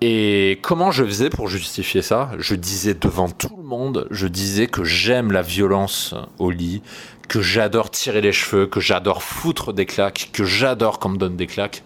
Et 0.00 0.60
comment 0.62 0.92
je 0.92 1.04
faisais 1.04 1.28
pour 1.28 1.48
justifier 1.48 2.02
ça? 2.02 2.30
Je 2.38 2.54
disais 2.54 2.94
devant 2.94 3.28
tout 3.28 3.56
le 3.56 3.64
monde, 3.64 4.06
je 4.12 4.28
disais 4.28 4.68
que 4.68 4.84
j'aime 4.84 5.32
la 5.32 5.42
violence 5.42 6.14
au 6.38 6.52
lit, 6.52 6.82
que 7.28 7.42
j'adore 7.42 7.90
tirer 7.90 8.20
les 8.20 8.30
cheveux, 8.30 8.66
que 8.66 8.78
j'adore 8.78 9.24
foutre 9.24 9.72
des 9.72 9.86
claques, 9.86 10.30
que 10.32 10.44
j'adore 10.44 11.00
qu'on 11.00 11.08
me 11.10 11.18
donne 11.18 11.36
des 11.36 11.48
claques. 11.48 11.82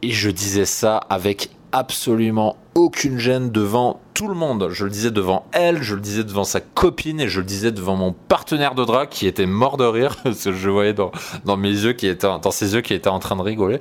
Et 0.00 0.12
je 0.12 0.30
disais 0.30 0.64
ça 0.64 0.96
avec 0.96 1.50
absolument 1.72 2.56
aucune 2.74 3.18
gêne 3.18 3.50
devant 3.50 4.00
tout 4.14 4.28
le 4.28 4.34
monde. 4.34 4.68
Je 4.70 4.84
le 4.84 4.90
disais 4.90 5.10
devant 5.10 5.46
elle, 5.52 5.82
je 5.82 5.94
le 5.94 6.00
disais 6.00 6.24
devant 6.24 6.44
sa 6.44 6.60
copine 6.60 7.20
et 7.20 7.28
je 7.28 7.40
le 7.40 7.46
disais 7.46 7.72
devant 7.72 7.96
mon 7.96 8.12
partenaire 8.12 8.74
de 8.74 8.84
drague 8.84 9.08
qui 9.08 9.26
était 9.26 9.46
mort 9.46 9.76
de 9.76 9.84
rire, 9.84 10.16
parce 10.24 10.44
que 10.44 10.52
je 10.52 10.70
voyais 10.70 10.94
dans, 10.94 11.10
dans 11.44 11.56
mes 11.56 11.70
yeux 11.70 11.92
qui 11.92 12.06
était, 12.06 12.26
dans 12.26 12.50
ses 12.50 12.74
yeux 12.74 12.80
qui 12.82 12.94
était 12.94 13.08
en 13.08 13.18
train 13.18 13.36
de 13.36 13.42
rigoler. 13.42 13.80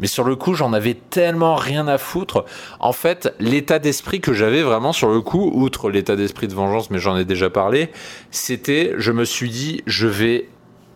Mais 0.00 0.06
sur 0.06 0.24
le 0.24 0.36
coup, 0.36 0.54
j'en 0.54 0.72
avais 0.72 0.94
tellement 0.94 1.54
rien 1.54 1.86
à 1.88 1.98
foutre. 1.98 2.44
En 2.80 2.92
fait, 2.92 3.34
l'état 3.38 3.78
d'esprit 3.78 4.20
que 4.20 4.32
j'avais 4.32 4.62
vraiment 4.62 4.92
sur 4.92 5.10
le 5.10 5.20
coup, 5.20 5.50
outre 5.54 5.90
l'état 5.90 6.16
d'esprit 6.16 6.48
de 6.48 6.54
vengeance, 6.54 6.90
mais 6.90 6.98
j'en 6.98 7.16
ai 7.16 7.24
déjà 7.24 7.50
parlé, 7.50 7.90
c'était, 8.30 8.94
je 8.98 9.12
me 9.12 9.24
suis 9.24 9.50
dit, 9.50 9.82
je 9.86 10.08
vais 10.08 10.48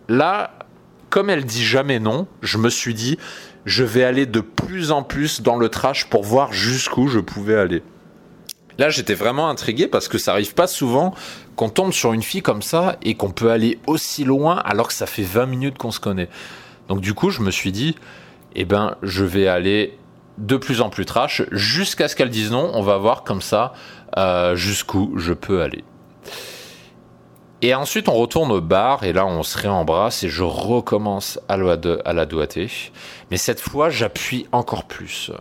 là, 0.09 0.51
comme 1.09 1.29
elle 1.29 1.45
dit 1.45 1.63
jamais 1.63 1.99
non, 1.99 2.27
je 2.41 2.57
me 2.57 2.69
suis 2.69 2.93
dit, 2.93 3.17
je 3.67 3.83
vais 3.83 4.05
aller 4.05 4.25
de 4.25 4.39
plus 4.39 4.91
en 4.91 5.03
plus 5.03 5.41
dans 5.41 5.57
le 5.57 5.67
trash 5.67 6.05
pour 6.05 6.23
voir 6.23 6.53
jusqu'où 6.53 7.09
je 7.09 7.19
pouvais 7.19 7.57
aller. 7.57 7.83
Là, 8.77 8.89
j'étais 8.89 9.13
vraiment 9.13 9.49
intrigué 9.49 9.87
parce 9.87 10.07
que 10.07 10.17
ça 10.17 10.31
arrive 10.31 10.53
pas 10.53 10.67
souvent 10.67 11.13
qu'on 11.57 11.67
tombe 11.67 11.91
sur 11.91 12.13
une 12.13 12.23
fille 12.23 12.41
comme 12.41 12.61
ça 12.61 12.95
et 13.01 13.15
qu'on 13.15 13.31
peut 13.31 13.51
aller 13.51 13.77
aussi 13.85 14.23
loin 14.23 14.55
alors 14.63 14.87
que 14.87 14.93
ça 14.93 15.05
fait 15.05 15.23
20 15.23 15.47
minutes 15.47 15.77
qu'on 15.77 15.91
se 15.91 15.99
connaît. 15.99 16.29
Donc 16.87 17.01
du 17.01 17.13
coup, 17.13 17.29
je 17.29 17.41
me 17.41 17.51
suis 17.51 17.73
dit, 17.73 17.95
eh 18.55 18.63
ben, 18.63 18.95
je 19.03 19.25
vais 19.25 19.47
aller 19.47 19.97
de 20.37 20.55
plus 20.55 20.79
en 20.79 20.89
plus 20.89 21.03
trash 21.05 21.43
jusqu'à 21.51 22.07
ce 22.07 22.15
qu'elle 22.15 22.29
dise 22.29 22.51
non. 22.51 22.71
On 22.73 22.83
va 22.83 22.97
voir 22.97 23.23
comme 23.23 23.41
ça 23.41 23.73
euh, 24.17 24.55
jusqu'où 24.55 25.11
je 25.17 25.33
peux 25.33 25.61
aller. 25.61 25.83
Et 27.63 27.73
ensuite, 27.73 28.07
on 28.07 28.13
retourne 28.13 28.51
au 28.51 28.61
bar 28.61 29.03
et 29.03 29.13
là, 29.13 29.25
on 29.25 29.41
se 29.41 29.57
réembrasse 29.57 30.23
et 30.23 30.29
je 30.29 30.43
recommence 30.43 31.39
à 31.49 31.57
la, 31.57 32.25
doigter. 32.25 32.69
Mais 33.31 33.37
cette 33.37 33.59
fois, 33.59 33.89
j'appuie 33.89 34.45
encore 34.51 34.83
plus. 34.83 35.31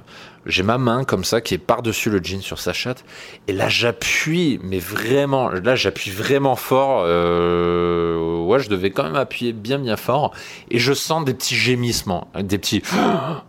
J'ai 0.47 0.63
ma 0.63 0.79
main 0.79 1.05
comme 1.05 1.25
ça 1.25 1.43
qui 1.43 1.53
est 1.55 1.59
par-dessus 1.59 2.09
le 2.09 2.23
jean 2.23 2.41
sur 2.41 2.59
sa 2.59 2.73
chatte. 2.73 3.05
Et 3.49 3.53
là, 3.53 3.69
j'appuie, 3.69 4.59
mais 4.63 4.79
vraiment, 4.79 5.51
là, 5.51 5.75
j'appuie 5.75 6.11
vraiment 6.11 6.57
fort. 6.57 7.03
Euh, 7.05 8.39
ouais, 8.47 8.61
je 8.61 8.71
devais 8.71 8.93
quand 8.93 9.03
même 9.03 9.17
appuyer 9.17 9.53
bien, 9.53 9.79
bien 9.79 9.97
fort. 9.97 10.33
Et 10.71 10.79
je 10.79 10.95
sens 10.95 11.25
des 11.25 11.35
petits 11.35 11.57
gémissements, 11.57 12.29
des 12.41 12.57
petits... 12.57 12.83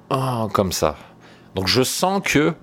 Oh, 0.10 0.48
comme 0.54 0.74
ça. 0.74 0.98
Donc 1.56 1.68
je 1.68 1.84
sens 1.84 2.22
que 2.24 2.54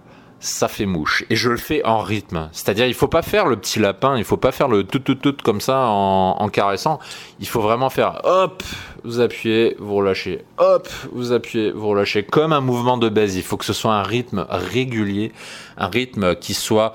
ça 0.44 0.68
fait 0.68 0.84
mouche. 0.84 1.24
Et 1.30 1.36
je 1.36 1.48
le 1.48 1.56
fais 1.56 1.84
en 1.84 2.00
rythme. 2.00 2.50
C'est-à-dire, 2.52 2.86
il 2.86 2.94
faut 2.94 3.08
pas 3.08 3.22
faire 3.22 3.46
le 3.46 3.56
petit 3.56 3.78
lapin, 3.78 4.16
il 4.18 4.24
faut 4.24 4.36
pas 4.36 4.52
faire 4.52 4.68
le 4.68 4.84
tout 4.84 4.98
tout 4.98 5.14
tout 5.14 5.34
comme 5.42 5.60
ça 5.60 5.86
en, 5.86 6.48
caressant. 6.48 6.98
Il 7.40 7.48
faut 7.48 7.62
vraiment 7.62 7.88
faire 7.88 8.20
hop, 8.24 8.62
vous 9.04 9.20
appuyez, 9.20 9.74
vous 9.78 9.94
relâchez, 9.94 10.44
hop, 10.58 10.88
vous 11.12 11.32
appuyez, 11.32 11.70
vous 11.70 11.88
relâchez, 11.88 12.24
comme 12.24 12.52
un 12.52 12.60
mouvement 12.60 12.98
de 12.98 13.08
baise. 13.08 13.36
Il 13.36 13.42
faut 13.42 13.56
que 13.56 13.64
ce 13.64 13.72
soit 13.72 13.94
un 13.94 14.02
rythme 14.02 14.46
régulier, 14.48 15.32
un 15.78 15.88
rythme 15.88 16.36
qui 16.36 16.52
soit 16.52 16.92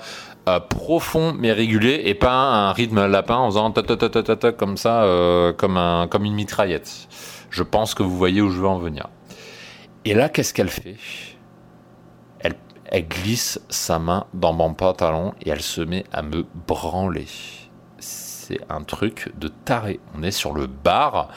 euh, 0.48 0.60
profond 0.60 1.34
mais 1.36 1.52
régulier 1.52 2.02
et 2.04 2.14
pas 2.14 2.32
un 2.32 2.72
rythme 2.72 3.06
lapin 3.06 3.36
en 3.36 3.50
faisant 3.50 3.72
ta 3.72 3.82
ta 3.82 3.96
ta 3.96 4.08
ta 4.08 4.36
ta, 4.36 4.52
comme 4.52 4.76
ça, 4.76 5.02
euh, 5.02 5.52
comme 5.52 5.76
un 5.76 6.06
comme 6.06 6.24
une 6.24 6.34
mitraillette. 6.34 7.08
Je 7.50 7.64
pense 7.64 7.94
que 7.94 8.04
vous 8.04 8.16
voyez 8.16 8.40
où 8.40 8.48
je 8.48 8.60
veux 8.60 8.68
en 8.68 8.78
venir. 8.78 9.08
Et 10.04 10.14
là, 10.14 10.28
qu'est-ce 10.28 10.54
qu'elle 10.54 10.70
fait? 10.70 10.96
Elle 12.90 13.06
glisse 13.06 13.60
sa 13.68 13.98
main 13.98 14.26
dans 14.34 14.52
mon 14.52 14.74
pantalon 14.74 15.32
et 15.40 15.50
elle 15.50 15.62
se 15.62 15.80
met 15.80 16.04
à 16.12 16.22
me 16.22 16.44
branler. 16.66 17.26
C'est 17.98 18.60
un 18.68 18.82
truc 18.82 19.32
de 19.38 19.48
taré. 19.48 20.00
On 20.18 20.24
est 20.24 20.32
sur 20.32 20.52
le 20.52 20.66
bar. 20.66 21.28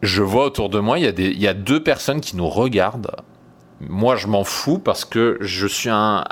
Je 0.00 0.22
vois 0.22 0.46
autour 0.46 0.70
de 0.70 0.78
moi, 0.78 0.98
il 0.98 1.38
y, 1.38 1.48
a 1.48 1.54
deux 1.54 1.82
personnes 1.82 2.20
qui 2.20 2.36
nous 2.36 2.48
regardent. 2.48 3.16
Moi, 3.80 4.14
je 4.14 4.28
m'en 4.28 4.44
fous 4.44 4.78
parce 4.78 5.04
que 5.04 5.38
je 5.40 5.66
suis 5.66 5.90
un. 5.90 6.24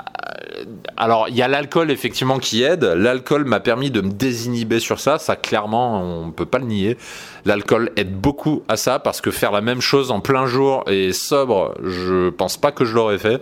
Alors, 0.95 1.27
il 1.27 1.35
y 1.35 1.41
a 1.41 1.47
l'alcool 1.47 1.91
effectivement 1.91 2.39
qui 2.39 2.63
aide. 2.63 2.83
L'alcool 2.83 3.43
m'a 3.43 3.59
permis 3.59 3.91
de 3.91 4.01
me 4.01 4.11
désinhiber 4.11 4.79
sur 4.79 4.99
ça. 4.99 5.19
Ça, 5.19 5.35
clairement, 5.35 6.01
on 6.01 6.27
ne 6.27 6.31
peut 6.31 6.45
pas 6.45 6.59
le 6.59 6.65
nier. 6.65 6.97
L'alcool 7.45 7.91
aide 7.97 8.15
beaucoup 8.15 8.63
à 8.69 8.77
ça 8.77 8.99
parce 8.99 9.19
que 9.19 9.31
faire 9.31 9.51
la 9.51 9.61
même 9.61 9.81
chose 9.81 10.11
en 10.11 10.21
plein 10.21 10.45
jour 10.45 10.83
et 10.87 11.11
sobre, 11.11 11.75
je 11.83 12.29
pense 12.29 12.57
pas 12.57 12.71
que 12.71 12.85
je 12.85 12.95
l'aurais 12.95 13.19
fait. 13.19 13.41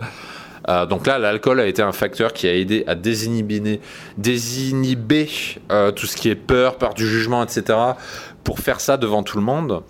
Euh, 0.68 0.86
donc 0.86 1.06
là, 1.06 1.18
l'alcool 1.18 1.60
a 1.60 1.66
été 1.66 1.82
un 1.82 1.92
facteur 1.92 2.32
qui 2.32 2.46
a 2.46 2.54
aidé 2.54 2.84
à 2.86 2.94
désinhiber, 2.94 3.80
désinhiber 4.18 5.28
euh, 5.72 5.90
tout 5.90 6.06
ce 6.06 6.16
qui 6.16 6.28
est 6.28 6.34
peur, 6.34 6.76
peur 6.76 6.94
du 6.94 7.06
jugement, 7.06 7.42
etc. 7.42 7.78
pour 8.44 8.60
faire 8.60 8.80
ça 8.80 8.96
devant 8.96 9.22
tout 9.22 9.38
le 9.38 9.44
monde. 9.44 9.82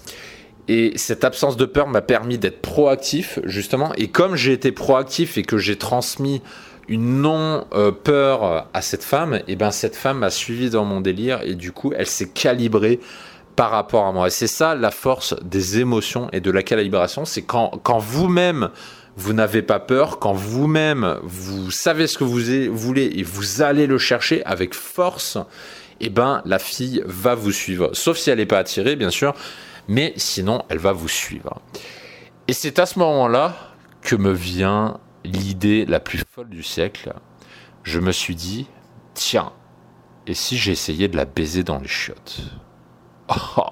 Et 0.68 0.92
cette 0.96 1.24
absence 1.24 1.56
de 1.56 1.64
peur 1.64 1.88
m'a 1.88 2.02
permis 2.02 2.38
d'être 2.38 2.60
proactif, 2.60 3.38
justement. 3.44 3.92
Et 3.96 4.08
comme 4.08 4.36
j'ai 4.36 4.52
été 4.52 4.70
proactif 4.70 5.38
et 5.38 5.42
que 5.42 5.58
j'ai 5.58 5.76
transmis 5.76 6.42
une 6.88 7.22
non-peur 7.22 8.68
à 8.72 8.82
cette 8.82 9.02
femme, 9.02 9.34
et 9.34 9.44
eh 9.48 9.56
ben 9.56 9.70
cette 9.70 9.96
femme 9.96 10.18
m'a 10.18 10.30
suivi 10.30 10.70
dans 10.70 10.84
mon 10.84 11.00
délire 11.00 11.40
et 11.42 11.54
du 11.54 11.72
coup, 11.72 11.92
elle 11.94 12.06
s'est 12.06 12.30
calibrée 12.30 13.00
par 13.56 13.70
rapport 13.70 14.06
à 14.06 14.12
moi. 14.12 14.28
Et 14.28 14.30
c'est 14.30 14.46
ça 14.46 14.74
la 14.74 14.90
force 14.90 15.34
des 15.42 15.80
émotions 15.80 16.28
et 16.32 16.40
de 16.40 16.50
la 16.50 16.62
calibration, 16.62 17.24
c'est 17.24 17.42
quand 17.42 17.98
vous-même 17.98 18.70
vous 19.18 19.32
n'avez 19.32 19.62
pas 19.62 19.80
peur 19.80 20.20
quand 20.20 20.32
vous-même 20.32 21.18
vous 21.24 21.72
savez 21.72 22.06
ce 22.06 22.16
que 22.16 22.22
vous 22.22 22.38
voulez 22.72 23.10
et 23.16 23.24
vous 23.24 23.62
allez 23.62 23.88
le 23.88 23.98
chercher 23.98 24.44
avec 24.44 24.74
force, 24.74 25.38
eh 25.98 26.08
ben 26.08 26.40
la 26.44 26.60
fille 26.60 27.02
va 27.04 27.34
vous 27.34 27.50
suivre. 27.50 27.90
Sauf 27.94 28.16
si 28.16 28.30
elle 28.30 28.38
n'est 28.38 28.46
pas 28.46 28.58
attirée, 28.58 28.94
bien 28.94 29.10
sûr, 29.10 29.34
mais 29.88 30.12
sinon 30.16 30.62
elle 30.68 30.78
va 30.78 30.92
vous 30.92 31.08
suivre. 31.08 31.60
Et 32.46 32.52
c'est 32.52 32.78
à 32.78 32.86
ce 32.86 33.00
moment-là 33.00 33.56
que 34.02 34.14
me 34.14 34.30
vient 34.30 35.00
l'idée 35.24 35.84
la 35.84 35.98
plus 35.98 36.22
folle 36.30 36.48
du 36.48 36.62
siècle. 36.62 37.12
Je 37.82 37.98
me 37.98 38.12
suis 38.12 38.36
dit, 38.36 38.68
tiens, 39.14 39.52
et 40.28 40.34
si 40.34 40.56
j'essayais 40.56 41.08
de 41.08 41.16
la 41.16 41.24
baiser 41.24 41.64
dans 41.64 41.80
les 41.80 41.88
chiottes? 41.88 42.42
Oh, 43.56 43.64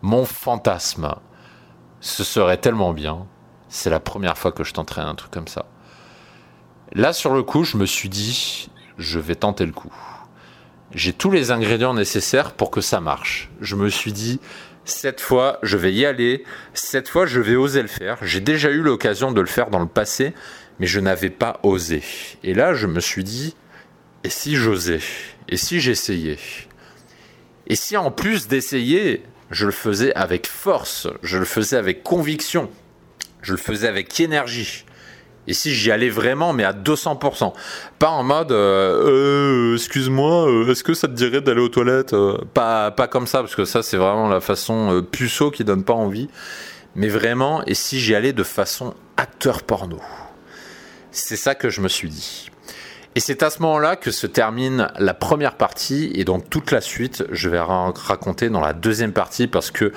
Mon 0.00 0.24
fantasme, 0.24 1.14
ce 2.00 2.24
serait 2.24 2.56
tellement 2.56 2.94
bien 2.94 3.26
c'est 3.74 3.90
la 3.90 3.98
première 3.98 4.38
fois 4.38 4.52
que 4.52 4.62
je 4.62 4.72
tenterai 4.72 5.00
un 5.00 5.16
truc 5.16 5.32
comme 5.32 5.48
ça. 5.48 5.66
Là, 6.92 7.12
sur 7.12 7.34
le 7.34 7.42
coup, 7.42 7.64
je 7.64 7.76
me 7.76 7.86
suis 7.86 8.08
dit, 8.08 8.70
je 8.98 9.18
vais 9.18 9.34
tenter 9.34 9.66
le 9.66 9.72
coup. 9.72 9.92
J'ai 10.92 11.12
tous 11.12 11.32
les 11.32 11.50
ingrédients 11.50 11.92
nécessaires 11.92 12.52
pour 12.52 12.70
que 12.70 12.80
ça 12.80 13.00
marche. 13.00 13.50
Je 13.60 13.74
me 13.74 13.88
suis 13.88 14.12
dit, 14.12 14.38
cette 14.84 15.20
fois, 15.20 15.58
je 15.64 15.76
vais 15.76 15.92
y 15.92 16.06
aller. 16.06 16.44
Cette 16.72 17.08
fois, 17.08 17.26
je 17.26 17.40
vais 17.40 17.56
oser 17.56 17.82
le 17.82 17.88
faire. 17.88 18.18
J'ai 18.22 18.38
déjà 18.38 18.70
eu 18.70 18.80
l'occasion 18.80 19.32
de 19.32 19.40
le 19.40 19.48
faire 19.48 19.70
dans 19.70 19.80
le 19.80 19.88
passé, 19.88 20.34
mais 20.78 20.86
je 20.86 21.00
n'avais 21.00 21.30
pas 21.30 21.58
osé. 21.64 22.04
Et 22.44 22.54
là, 22.54 22.74
je 22.74 22.86
me 22.86 23.00
suis 23.00 23.24
dit, 23.24 23.56
et 24.22 24.30
si 24.30 24.54
j'osais? 24.54 25.00
Et 25.48 25.56
si 25.56 25.80
j'essayais? 25.80 26.38
Et 27.66 27.74
si 27.74 27.96
en 27.96 28.12
plus 28.12 28.46
d'essayer, 28.46 29.24
je 29.50 29.66
le 29.66 29.72
faisais 29.72 30.14
avec 30.14 30.46
force, 30.46 31.08
je 31.24 31.38
le 31.38 31.44
faisais 31.44 31.76
avec 31.76 32.04
conviction? 32.04 32.70
Je 33.44 33.52
le 33.52 33.58
faisais 33.58 33.88
avec 33.88 34.18
énergie. 34.18 34.84
Et 35.46 35.52
si 35.52 35.74
j'y 35.74 35.90
allais 35.90 36.08
vraiment, 36.08 36.52
mais 36.52 36.64
à 36.64 36.72
200%. 36.72 37.52
Pas 37.98 38.08
en 38.08 38.22
mode, 38.22 38.52
euh, 38.52 39.72
euh, 39.72 39.74
excuse-moi, 39.74 40.48
euh, 40.48 40.70
est-ce 40.70 40.82
que 40.82 40.94
ça 40.94 41.06
te 41.06 41.12
dirait 41.12 41.42
d'aller 41.42 41.60
aux 41.60 41.68
toilettes 41.68 42.16
pas, 42.54 42.90
pas 42.90 43.08
comme 43.08 43.26
ça, 43.26 43.40
parce 43.40 43.54
que 43.54 43.64
ça, 43.64 43.82
c'est 43.82 43.98
vraiment 43.98 44.28
la 44.28 44.40
façon 44.40 45.04
puceau 45.10 45.50
qui 45.50 45.64
donne 45.64 45.84
pas 45.84 45.92
envie. 45.92 46.28
Mais 46.96 47.08
vraiment, 47.08 47.62
et 47.66 47.74
si 47.74 48.00
j'y 48.00 48.14
allais 48.14 48.32
de 48.32 48.44
façon 48.44 48.94
acteur 49.16 49.62
porno? 49.62 50.00
C'est 51.10 51.36
ça 51.36 51.54
que 51.54 51.68
je 51.68 51.80
me 51.80 51.88
suis 51.88 52.08
dit. 52.08 52.50
Et 53.16 53.20
c'est 53.20 53.42
à 53.44 53.50
ce 53.50 53.60
moment-là 53.62 53.94
que 53.94 54.10
se 54.10 54.26
termine 54.26 54.88
la 54.98 55.14
première 55.14 55.56
partie, 55.56 56.10
et 56.14 56.24
donc 56.24 56.50
toute 56.50 56.70
la 56.72 56.80
suite, 56.80 57.24
je 57.30 57.48
vais 57.48 57.60
raconter 57.60 58.48
dans 58.48 58.60
la 58.60 58.72
deuxième 58.72 59.12
partie, 59.12 59.46
parce 59.46 59.70
que 59.70 59.92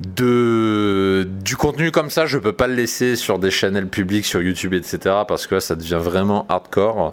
de, 0.00 1.28
du 1.42 1.56
contenu 1.56 1.90
comme 1.90 2.08
ça, 2.08 2.24
je 2.24 2.38
peux 2.38 2.54
pas 2.54 2.66
le 2.66 2.74
laisser 2.74 3.16
sur 3.16 3.38
des 3.38 3.50
channels 3.50 3.88
publics, 3.88 4.24
sur 4.24 4.40
YouTube, 4.40 4.72
etc. 4.72 4.98
parce 5.28 5.46
que 5.46 5.60
ça 5.60 5.74
devient 5.74 5.98
vraiment 6.00 6.46
hardcore. 6.48 7.12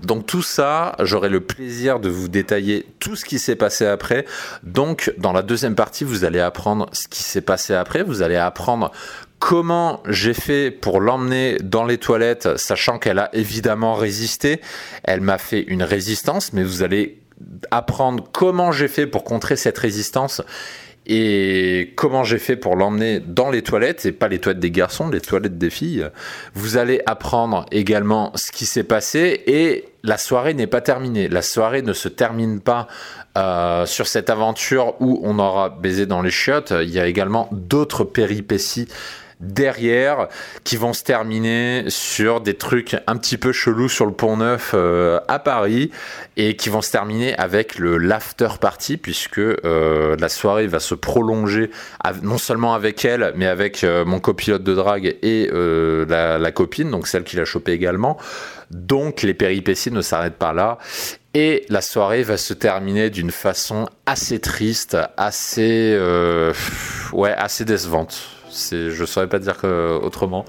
Donc 0.00 0.26
tout 0.26 0.42
ça, 0.42 0.94
j'aurai 1.00 1.28
le 1.30 1.40
plaisir 1.40 1.98
de 1.98 2.08
vous 2.08 2.28
détailler 2.28 2.86
tout 3.00 3.16
ce 3.16 3.24
qui 3.24 3.40
s'est 3.40 3.56
passé 3.56 3.86
après. 3.86 4.24
Donc 4.62 5.12
dans 5.18 5.32
la 5.32 5.42
deuxième 5.42 5.74
partie, 5.74 6.04
vous 6.04 6.24
allez 6.24 6.40
apprendre 6.40 6.88
ce 6.92 7.08
qui 7.08 7.24
s'est 7.24 7.40
passé 7.40 7.74
après. 7.74 8.04
Vous 8.04 8.22
allez 8.22 8.36
apprendre 8.36 8.92
comment 9.40 10.00
j'ai 10.06 10.34
fait 10.34 10.70
pour 10.70 11.00
l'emmener 11.00 11.56
dans 11.62 11.84
les 11.84 11.98
toilettes, 11.98 12.56
sachant 12.56 13.00
qu'elle 13.00 13.18
a 13.18 13.30
évidemment 13.32 13.94
résisté. 13.94 14.60
Elle 15.02 15.22
m'a 15.22 15.38
fait 15.38 15.62
une 15.62 15.82
résistance, 15.82 16.52
mais 16.52 16.62
vous 16.62 16.84
allez 16.84 17.20
apprendre 17.70 18.24
comment 18.32 18.72
j'ai 18.72 18.88
fait 18.88 19.06
pour 19.06 19.24
contrer 19.24 19.56
cette 19.56 19.78
résistance 19.78 20.42
et 21.08 21.94
comment 21.96 22.22
j'ai 22.22 22.38
fait 22.38 22.56
pour 22.56 22.76
l'emmener 22.76 23.18
dans 23.18 23.50
les 23.50 23.62
toilettes, 23.62 24.04
et 24.04 24.12
pas 24.12 24.28
les 24.28 24.38
toilettes 24.38 24.60
des 24.60 24.70
garçons, 24.70 25.08
les 25.08 25.22
toilettes 25.22 25.56
des 25.56 25.70
filles. 25.70 26.06
Vous 26.54 26.76
allez 26.76 27.00
apprendre 27.06 27.64
également 27.72 28.30
ce 28.34 28.52
qui 28.52 28.66
s'est 28.66 28.84
passé 28.84 29.42
et 29.46 29.86
la 30.02 30.18
soirée 30.18 30.52
n'est 30.52 30.66
pas 30.66 30.82
terminée. 30.82 31.28
La 31.28 31.42
soirée 31.42 31.82
ne 31.82 31.94
se 31.94 32.08
termine 32.08 32.60
pas 32.60 32.88
euh, 33.38 33.86
sur 33.86 34.06
cette 34.06 34.28
aventure 34.28 34.94
où 35.00 35.20
on 35.22 35.38
aura 35.38 35.70
baisé 35.70 36.04
dans 36.04 36.20
les 36.20 36.30
chiottes. 36.30 36.74
Il 36.82 36.90
y 36.90 37.00
a 37.00 37.06
également 37.06 37.48
d'autres 37.52 38.04
péripéties 38.04 38.88
derrière 39.40 40.28
qui 40.64 40.76
vont 40.76 40.92
se 40.92 41.04
terminer 41.04 41.84
sur 41.88 42.40
des 42.40 42.54
trucs 42.54 42.96
un 43.06 43.16
petit 43.16 43.38
peu 43.38 43.52
chelous 43.52 43.88
sur 43.88 44.06
le 44.06 44.12
pont 44.12 44.36
neuf 44.36 44.72
euh, 44.74 45.20
à 45.28 45.38
Paris 45.38 45.90
et 46.36 46.56
qui 46.56 46.68
vont 46.68 46.82
se 46.82 46.90
terminer 46.90 47.36
avec 47.36 47.78
le 47.78 47.98
l'after 47.98 48.48
party 48.60 48.96
puisque 48.96 49.38
euh, 49.38 50.16
la 50.18 50.28
soirée 50.28 50.66
va 50.66 50.80
se 50.80 50.94
prolonger 50.94 51.70
non 52.22 52.38
seulement 52.38 52.74
avec 52.74 53.04
elle 53.04 53.32
mais 53.36 53.46
avec 53.46 53.84
euh, 53.84 54.04
mon 54.04 54.18
copilote 54.18 54.64
de 54.64 54.74
drague 54.74 55.16
et 55.22 55.48
la, 55.52 56.38
la, 56.38 56.52
copine 56.52 56.90
donc 56.90 57.06
celle 57.06 57.24
qui 57.24 57.36
l'a 57.36 57.44
chopé 57.44 57.72
également. 57.72 58.18
Donc 58.70 59.22
les 59.22 59.34
péripéties 59.34 59.92
ne 59.92 60.02
s'arrêtent 60.02 60.36
pas 60.36 60.52
là 60.52 60.78
et 61.34 61.64
la 61.68 61.80
soirée 61.80 62.22
va 62.22 62.36
se 62.36 62.54
terminer 62.54 63.10
d'une 63.10 63.30
façon 63.30 63.88
assez 64.06 64.40
triste, 64.40 64.96
assez, 65.16 65.96
ouais, 67.12 67.32
assez 67.32 67.64
décevante 67.64 68.37
je 68.50 69.00
ne 69.00 69.06
saurais 69.06 69.28
pas 69.28 69.38
dire 69.38 69.56
autrement 70.02 70.44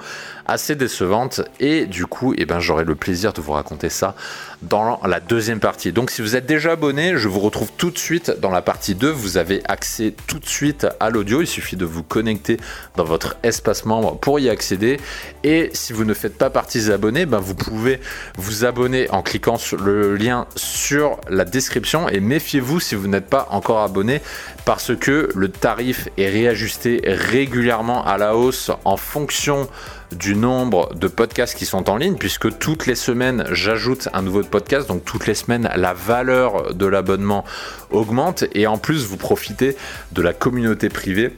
assez 0.49 0.75
décevante 0.75 1.41
et 1.59 1.85
du 1.85 2.05
coup 2.05 2.33
eh 2.37 2.45
ben, 2.45 2.59
j'aurai 2.59 2.83
le 2.83 2.95
plaisir 2.95 3.33
de 3.33 3.41
vous 3.41 3.53
raconter 3.53 3.89
ça 3.89 4.15
dans 4.61 4.99
la 5.05 5.19
deuxième 5.19 5.59
partie. 5.59 5.93
Donc 5.93 6.11
si 6.11 6.21
vous 6.21 6.35
êtes 6.35 6.45
déjà 6.45 6.73
abonné, 6.73 7.17
je 7.17 7.27
vous 7.27 7.39
retrouve 7.39 7.71
tout 7.77 7.91
de 7.91 7.97
suite 7.97 8.31
dans 8.41 8.49
la 8.49 8.61
partie 8.61 8.93
2. 8.93 9.09
Vous 9.09 9.37
avez 9.37 9.61
accès 9.65 10.13
tout 10.27 10.39
de 10.39 10.45
suite 10.45 10.87
à 10.99 11.09
l'audio. 11.09 11.41
Il 11.41 11.47
suffit 11.47 11.77
de 11.77 11.85
vous 11.85 12.03
connecter 12.03 12.57
dans 12.97 13.05
votre 13.05 13.37
espace 13.43 13.85
membre 13.85 14.17
pour 14.17 14.39
y 14.39 14.49
accéder. 14.49 14.99
Et 15.43 15.69
si 15.73 15.93
vous 15.93 16.03
ne 16.03 16.13
faites 16.13 16.37
pas 16.37 16.49
partie 16.49 16.79
des 16.79 16.91
abonnés, 16.91 17.25
ben 17.25 17.39
vous 17.39 17.55
pouvez 17.55 17.99
vous 18.37 18.65
abonner 18.65 19.09
en 19.11 19.21
cliquant 19.21 19.57
sur 19.57 19.77
le 19.77 20.15
lien 20.17 20.45
sur 20.55 21.19
la 21.29 21.45
description. 21.45 22.09
Et 22.09 22.19
méfiez-vous 22.19 22.79
si 22.79 22.95
vous 22.95 23.07
n'êtes 23.07 23.27
pas 23.27 23.47
encore 23.51 23.81
abonné 23.81 24.21
parce 24.65 24.95
que 24.95 25.29
le 25.33 25.49
tarif 25.49 26.09
est 26.17 26.29
réajusté 26.29 27.01
régulièrement 27.05 28.05
à 28.05 28.17
la 28.17 28.35
hausse 28.35 28.71
en 28.83 28.97
fonction 28.97 29.69
du 30.11 30.35
nombre 30.35 30.93
de 30.95 31.07
podcasts 31.07 31.57
qui 31.57 31.65
sont 31.65 31.89
en 31.89 31.97
ligne, 31.97 32.15
puisque 32.15 32.57
toutes 32.57 32.85
les 32.85 32.95
semaines, 32.95 33.45
j'ajoute 33.51 34.09
un 34.13 34.21
nouveau 34.21 34.43
podcast, 34.43 34.87
donc 34.87 35.05
toutes 35.05 35.27
les 35.27 35.35
semaines, 35.35 35.69
la 35.75 35.93
valeur 35.93 36.73
de 36.73 36.85
l'abonnement 36.85 37.45
augmente, 37.91 38.43
et 38.53 38.67
en 38.67 38.77
plus, 38.77 39.05
vous 39.05 39.17
profitez 39.17 39.75
de 40.11 40.21
la 40.21 40.33
communauté 40.33 40.89
privée 40.89 41.33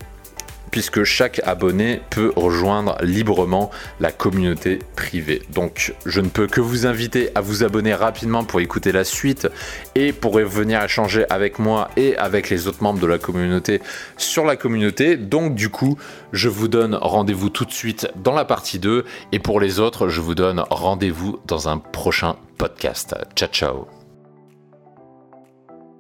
puisque 0.72 1.04
chaque 1.04 1.42
abonné 1.46 2.02
peut 2.10 2.32
rejoindre 2.36 2.98
librement 3.02 3.70
la 4.00 4.12
communauté 4.12 4.80
privée. 4.96 5.42
Donc 5.54 5.94
je 6.06 6.22
ne 6.22 6.30
peux 6.30 6.48
que 6.48 6.62
vous 6.62 6.86
inviter 6.86 7.30
à 7.36 7.42
vous 7.42 7.64
abonner 7.64 7.94
rapidement 7.94 8.44
pour 8.44 8.62
écouter 8.62 8.92
la 8.92 9.04
suite 9.04 9.48
et 9.96 10.14
pour 10.14 10.40
venir 10.40 10.84
échanger 10.84 11.26
avec 11.30 11.60
moi 11.60 11.90
et 11.98 12.16
avec 12.18 12.50
les 12.50 12.68
autres 12.68 12.82
membres 12.82 13.00
de 13.00 13.08
la 13.08 13.18
communauté 13.18 13.82
sur 14.18 14.46
la 14.46 14.56
communauté. 14.56 15.18
Donc 15.18 15.56
du 15.56 15.70
coup, 15.70 15.98
je 16.32 16.50
vous 16.50 16.68
donne 16.68 16.96
rendez-vous 16.96 17.50
tout 17.50 17.66
de 17.66 17.72
suite 17.72 18.08
dans 18.16 18.34
la 18.34 18.46
partie 18.46 18.80
2 18.80 19.06
et 19.32 19.40
pour 19.40 19.60
les 19.60 19.80
autres, 19.80 20.10
je 20.10 20.22
vous 20.22 20.36
donne 20.36 20.64
rendez-vous 20.70 21.40
dans 21.46 21.70
un 21.70 21.78
prochain 21.78 22.36
podcast. 22.58 23.16
Ciao 23.36 23.50
ciao 23.50 24.01